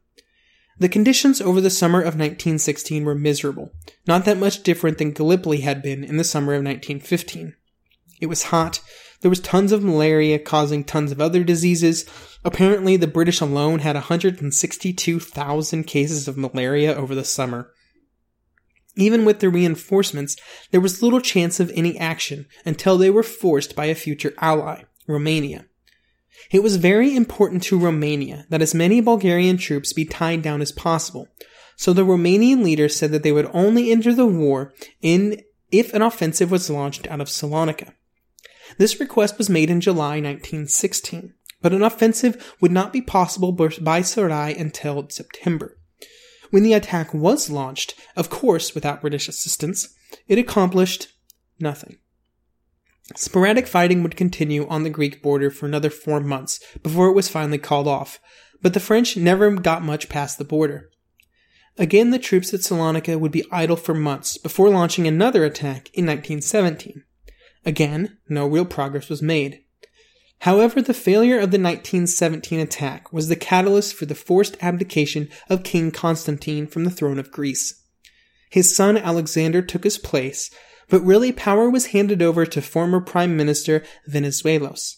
The 0.79 0.89
conditions 0.89 1.41
over 1.41 1.61
the 1.61 1.69
summer 1.69 1.99
of 1.99 2.15
1916 2.15 3.05
were 3.05 3.13
miserable, 3.13 3.71
not 4.07 4.25
that 4.25 4.39
much 4.39 4.63
different 4.63 4.97
than 4.97 5.11
Gallipoli 5.11 5.61
had 5.61 5.83
been 5.83 6.03
in 6.03 6.17
the 6.17 6.23
summer 6.23 6.53
of 6.53 6.63
1915. 6.63 7.55
It 8.19 8.25
was 8.27 8.45
hot, 8.45 8.81
there 9.21 9.29
was 9.29 9.39
tons 9.39 9.71
of 9.71 9.83
malaria 9.83 10.39
causing 10.39 10.83
tons 10.83 11.11
of 11.11 11.21
other 11.21 11.43
diseases. 11.43 12.05
Apparently, 12.43 12.97
the 12.97 13.07
British 13.07 13.39
alone 13.39 13.79
had 13.79 13.95
162,000 13.95 15.83
cases 15.83 16.27
of 16.27 16.37
malaria 16.37 16.95
over 16.95 17.15
the 17.15 17.23
summer. 17.23 17.71
Even 18.95 19.23
with 19.23 19.39
the 19.39 19.49
reinforcements, 19.49 20.35
there 20.71 20.81
was 20.81 21.01
little 21.01 21.21
chance 21.21 21.59
of 21.59 21.71
any 21.75 21.97
action 21.97 22.47
until 22.65 22.97
they 22.97 23.09
were 23.09 23.23
forced 23.23 23.75
by 23.75 23.85
a 23.85 23.95
future 23.95 24.33
ally, 24.39 24.83
Romania. 25.07 25.65
It 26.51 26.63
was 26.63 26.75
very 26.77 27.15
important 27.15 27.63
to 27.63 27.79
Romania 27.79 28.45
that 28.49 28.61
as 28.61 28.73
many 28.73 28.99
Bulgarian 28.99 29.57
troops 29.57 29.93
be 29.93 30.05
tied 30.05 30.41
down 30.41 30.61
as 30.61 30.71
possible, 30.71 31.27
so 31.77 31.93
the 31.93 32.05
Romanian 32.05 32.63
leaders 32.63 32.95
said 32.95 33.11
that 33.11 33.23
they 33.23 33.31
would 33.31 33.49
only 33.53 33.91
enter 33.91 34.13
the 34.13 34.25
war 34.25 34.73
in 35.01 35.41
if 35.71 35.93
an 35.93 36.01
offensive 36.01 36.51
was 36.51 36.69
launched 36.69 37.07
out 37.07 37.21
of 37.21 37.29
Salonika. 37.29 37.93
This 38.77 38.99
request 38.99 39.37
was 39.37 39.49
made 39.49 39.69
in 39.69 39.81
July 39.81 40.21
1916, 40.21 41.33
but 41.61 41.73
an 41.73 41.83
offensive 41.83 42.55
would 42.61 42.71
not 42.71 42.93
be 42.93 43.01
possible 43.01 43.51
by 43.51 44.01
Sarrail 44.01 44.59
until 44.59 45.09
September. 45.09 45.77
When 46.49 46.63
the 46.63 46.73
attack 46.73 47.13
was 47.13 47.49
launched, 47.49 47.95
of 48.15 48.29
course 48.29 48.75
without 48.75 49.01
British 49.01 49.27
assistance, 49.27 49.95
it 50.27 50.37
accomplished 50.37 51.07
nothing. 51.59 51.97
Sporadic 53.15 53.67
fighting 53.67 54.03
would 54.03 54.15
continue 54.15 54.67
on 54.67 54.83
the 54.83 54.89
Greek 54.89 55.21
border 55.21 55.49
for 55.49 55.65
another 55.65 55.89
four 55.89 56.19
months 56.19 56.59
before 56.81 57.07
it 57.07 57.15
was 57.15 57.29
finally 57.29 57.57
called 57.57 57.87
off, 57.87 58.19
but 58.61 58.73
the 58.73 58.79
French 58.79 59.17
never 59.17 59.51
got 59.51 59.83
much 59.83 60.09
past 60.09 60.37
the 60.37 60.43
border. 60.43 60.89
Again, 61.77 62.11
the 62.11 62.19
troops 62.19 62.53
at 62.53 62.61
Salonika 62.61 63.19
would 63.19 63.31
be 63.31 63.45
idle 63.51 63.75
for 63.75 63.93
months 63.93 64.37
before 64.37 64.69
launching 64.69 65.07
another 65.07 65.45
attack 65.45 65.89
in 65.93 66.05
1917. 66.05 67.03
Again, 67.65 68.17
no 68.27 68.47
real 68.47 68.65
progress 68.65 69.09
was 69.09 69.21
made. 69.21 69.63
However, 70.39 70.81
the 70.81 70.93
failure 70.93 71.35
of 71.35 71.51
the 71.51 71.59
1917 71.59 72.59
attack 72.59 73.13
was 73.13 73.27
the 73.27 73.35
catalyst 73.35 73.93
for 73.93 74.07
the 74.07 74.15
forced 74.15 74.57
abdication 74.59 75.29
of 75.49 75.63
King 75.63 75.91
Constantine 75.91 76.65
from 76.65 76.83
the 76.83 76.89
throne 76.89 77.19
of 77.19 77.31
Greece. 77.31 77.83
His 78.49 78.75
son 78.75 78.97
Alexander 78.97 79.61
took 79.61 79.83
his 79.83 79.99
place, 79.99 80.49
but 80.89 81.01
really 81.01 81.31
power 81.31 81.69
was 81.69 81.87
handed 81.87 82.23
over 82.23 82.45
to 82.45 82.61
former 82.61 82.99
Prime 82.99 83.37
Minister 83.37 83.83
Venizelos. 84.09 84.95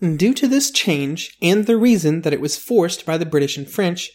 Due 0.00 0.32
to 0.32 0.46
this 0.46 0.70
change, 0.70 1.36
and 1.42 1.66
the 1.66 1.76
reason 1.76 2.22
that 2.22 2.32
it 2.32 2.40
was 2.40 2.56
forced 2.56 3.04
by 3.04 3.18
the 3.18 3.26
British 3.26 3.56
and 3.56 3.68
French, 3.68 4.12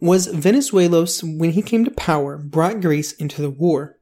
was 0.00 0.28
Venizelos, 0.28 1.22
when 1.38 1.50
he 1.50 1.62
came 1.62 1.84
to 1.84 1.90
power, 1.90 2.38
brought 2.38 2.80
Greece 2.80 3.12
into 3.12 3.42
the 3.42 3.50
war. 3.50 3.95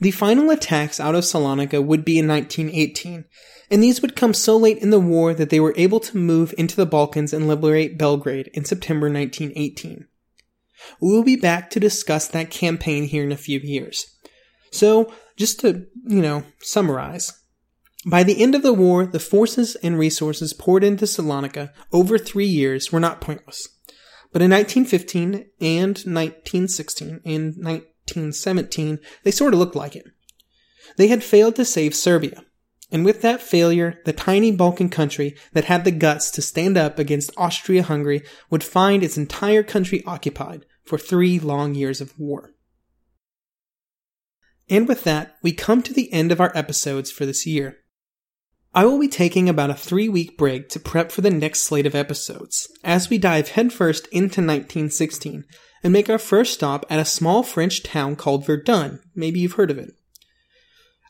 The 0.00 0.10
final 0.12 0.50
attacks 0.50 1.00
out 1.00 1.14
of 1.14 1.24
Salonika 1.24 1.84
would 1.84 2.04
be 2.04 2.18
in 2.18 2.28
1918, 2.28 3.24
and 3.70 3.82
these 3.82 4.00
would 4.00 4.14
come 4.14 4.32
so 4.32 4.56
late 4.56 4.78
in 4.78 4.90
the 4.90 5.00
war 5.00 5.34
that 5.34 5.50
they 5.50 5.60
were 5.60 5.74
able 5.76 6.00
to 6.00 6.16
move 6.16 6.54
into 6.56 6.76
the 6.76 6.86
Balkans 6.86 7.32
and 7.32 7.48
liberate 7.48 7.98
Belgrade 7.98 8.48
in 8.54 8.64
September 8.64 9.06
1918. 9.06 10.06
We 11.00 11.08
will 11.08 11.24
be 11.24 11.36
back 11.36 11.70
to 11.70 11.80
discuss 11.80 12.28
that 12.28 12.50
campaign 12.50 13.04
here 13.04 13.24
in 13.24 13.32
a 13.32 13.36
few 13.36 13.58
years. 13.58 14.14
So, 14.70 15.12
just 15.36 15.60
to, 15.60 15.86
you 16.06 16.22
know, 16.22 16.44
summarize. 16.60 17.32
By 18.06 18.22
the 18.22 18.40
end 18.40 18.54
of 18.54 18.62
the 18.62 18.72
war, 18.72 19.04
the 19.04 19.18
forces 19.18 19.74
and 19.76 19.98
resources 19.98 20.52
poured 20.52 20.84
into 20.84 21.04
Salonika 21.04 21.72
over 21.92 22.16
three 22.16 22.46
years 22.46 22.92
were 22.92 23.00
not 23.00 23.20
pointless. 23.20 23.68
But 24.32 24.42
in 24.42 24.50
1915 24.50 25.50
and 25.60 25.88
1916 25.88 27.20
and 27.24 27.56
1917, 28.16 28.98
they 29.22 29.30
sort 29.30 29.54
of 29.54 29.60
looked 29.60 29.76
like 29.76 29.96
it. 29.96 30.06
They 30.96 31.08
had 31.08 31.22
failed 31.22 31.56
to 31.56 31.64
save 31.64 31.94
Serbia. 31.94 32.44
And 32.90 33.04
with 33.04 33.20
that 33.20 33.42
failure, 33.42 34.00
the 34.04 34.12
tiny 34.14 34.50
Balkan 34.50 34.88
country 34.88 35.36
that 35.52 35.66
had 35.66 35.84
the 35.84 35.90
guts 35.90 36.30
to 36.32 36.42
stand 36.42 36.78
up 36.78 36.98
against 36.98 37.30
Austria 37.36 37.82
Hungary 37.82 38.22
would 38.50 38.64
find 38.64 39.02
its 39.02 39.18
entire 39.18 39.62
country 39.62 40.02
occupied 40.06 40.64
for 40.84 40.96
three 40.96 41.38
long 41.38 41.74
years 41.74 42.00
of 42.00 42.18
war. 42.18 42.54
And 44.70 44.88
with 44.88 45.04
that, 45.04 45.36
we 45.42 45.52
come 45.52 45.82
to 45.82 45.92
the 45.92 46.12
end 46.12 46.32
of 46.32 46.40
our 46.40 46.52
episodes 46.54 47.10
for 47.10 47.26
this 47.26 47.46
year. 47.46 47.78
I 48.74 48.84
will 48.84 48.98
be 48.98 49.08
taking 49.08 49.48
about 49.48 49.70
a 49.70 49.74
three 49.74 50.08
week 50.08 50.36
break 50.36 50.68
to 50.70 50.80
prep 50.80 51.10
for 51.10 51.20
the 51.20 51.30
next 51.30 51.60
slate 51.60 51.86
of 51.86 51.94
episodes, 51.94 52.70
as 52.84 53.10
we 53.10 53.18
dive 53.18 53.50
headfirst 53.50 54.06
into 54.08 54.40
1916 54.40 55.44
and 55.82 55.92
make 55.92 56.10
our 56.10 56.18
first 56.18 56.54
stop 56.54 56.84
at 56.90 56.98
a 56.98 57.04
small 57.04 57.42
French 57.42 57.82
town 57.82 58.16
called 58.16 58.46
Verdun. 58.46 59.00
Maybe 59.14 59.40
you've 59.40 59.52
heard 59.52 59.70
of 59.70 59.78
it. 59.78 59.90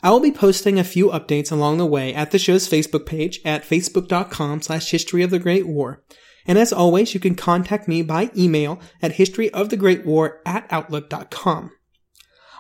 I 0.03 0.11
will 0.11 0.21
be 0.21 0.31
posting 0.31 0.79
a 0.79 0.85
few 0.85 1.09
updates 1.09 1.51
along 1.51 1.79
the 1.79 1.87
way 1.87 2.15
at 2.15 2.31
the 2.31 2.39
show's 2.39 2.69
Facebook 2.69 3.05
page 3.05 3.41
at 3.45 3.65
facebook.com 3.65 4.63
slash 4.63 4.91
history 4.91 5.23
of 5.23 5.31
the 5.31 5.41
Great 5.41 5.67
War, 5.67 6.05
And 6.47 6.57
as 6.57 6.73
always, 6.73 7.13
you 7.15 7.21
can 7.21 7.35
contact 7.35 7.89
me 7.89 8.03
by 8.03 8.31
email 8.37 8.81
at 9.03 9.15
historyofthegreatwar 9.15 10.39
at 10.47 10.67
outlook.com. 10.71 11.73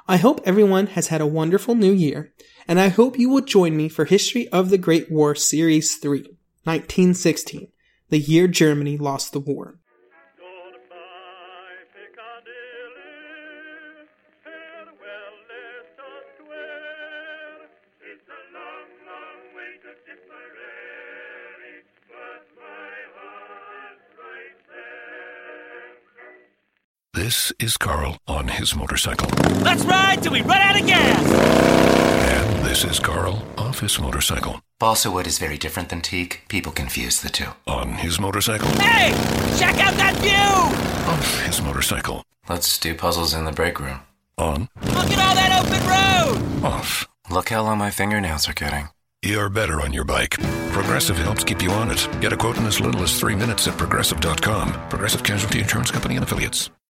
I 0.07 0.16
hope 0.16 0.40
everyone 0.44 0.88
has 0.88 1.09
had 1.09 1.21
a 1.21 1.27
wonderful 1.27 1.75
new 1.75 1.92
year, 1.92 2.33
and 2.66 2.81
I 2.81 2.88
hope 2.88 3.18
you 3.18 3.31
will 3.31 3.40
join 3.40 3.77
me 3.77 3.88
for 3.88 4.05
History 4.05 4.49
of 4.49 4.71
the 4.71 4.79
Great 4.79 5.11
War 5.11 5.35
Series 5.35 5.97
3, 5.97 6.21
1916, 6.64 7.68
the 8.09 8.18
year 8.18 8.49
Germany 8.49 8.97
lost 8.97 9.33
the 9.33 9.40
war. 9.40 9.79
This 27.28 27.52
is 27.58 27.76
Carl 27.76 28.16
on 28.26 28.48
his 28.48 28.74
motorcycle. 28.74 29.28
Let's 29.60 29.84
ride 29.84 30.22
till 30.22 30.32
we 30.32 30.40
run 30.40 30.62
out 30.62 30.80
of 30.80 30.86
gas! 30.86 31.30
And 32.32 32.64
this 32.64 32.84
is 32.84 32.98
Carl 32.98 33.44
off 33.58 33.80
his 33.80 34.00
motorcycle. 34.00 34.62
Balsa 34.78 35.10
wood 35.10 35.26
is 35.26 35.38
very 35.38 35.58
different 35.58 35.90
than 35.90 36.00
teak. 36.00 36.44
People 36.48 36.72
confuse 36.72 37.20
the 37.20 37.28
two. 37.28 37.50
On 37.66 37.92
his 37.92 38.18
motorcycle. 38.18 38.68
Hey! 38.80 39.10
Check 39.58 39.78
out 39.78 39.92
that 39.98 40.16
view! 40.22 41.12
Off 41.12 41.40
his 41.44 41.60
motorcycle. 41.60 42.24
Let's 42.48 42.78
do 42.78 42.94
puzzles 42.94 43.34
in 43.34 43.44
the 43.44 43.52
break 43.52 43.78
room. 43.78 44.00
On. 44.38 44.70
Look 44.80 45.10
at 45.10 45.18
all 45.18 45.34
that 45.34 45.52
open 45.60 46.62
road! 46.64 46.64
Off. 46.64 47.06
Look 47.30 47.50
how 47.50 47.62
long 47.62 47.76
my 47.76 47.90
fingernails 47.90 48.48
are 48.48 48.54
getting. 48.54 48.88
You're 49.20 49.50
better 49.50 49.82
on 49.82 49.92
your 49.92 50.04
bike. 50.04 50.40
Progressive 50.72 51.18
helps 51.18 51.44
keep 51.44 51.60
you 51.60 51.72
on 51.72 51.90
it. 51.90 52.08
Get 52.22 52.32
a 52.32 52.38
quote 52.38 52.56
in 52.56 52.64
as 52.64 52.80
little 52.80 53.02
as 53.02 53.20
three 53.20 53.34
minutes 53.34 53.68
at 53.68 53.76
progressive.com. 53.76 54.88
Progressive 54.88 55.22
Casualty 55.22 55.58
Insurance 55.58 55.90
Company 55.90 56.14
and 56.16 56.24
Affiliates. 56.24 56.70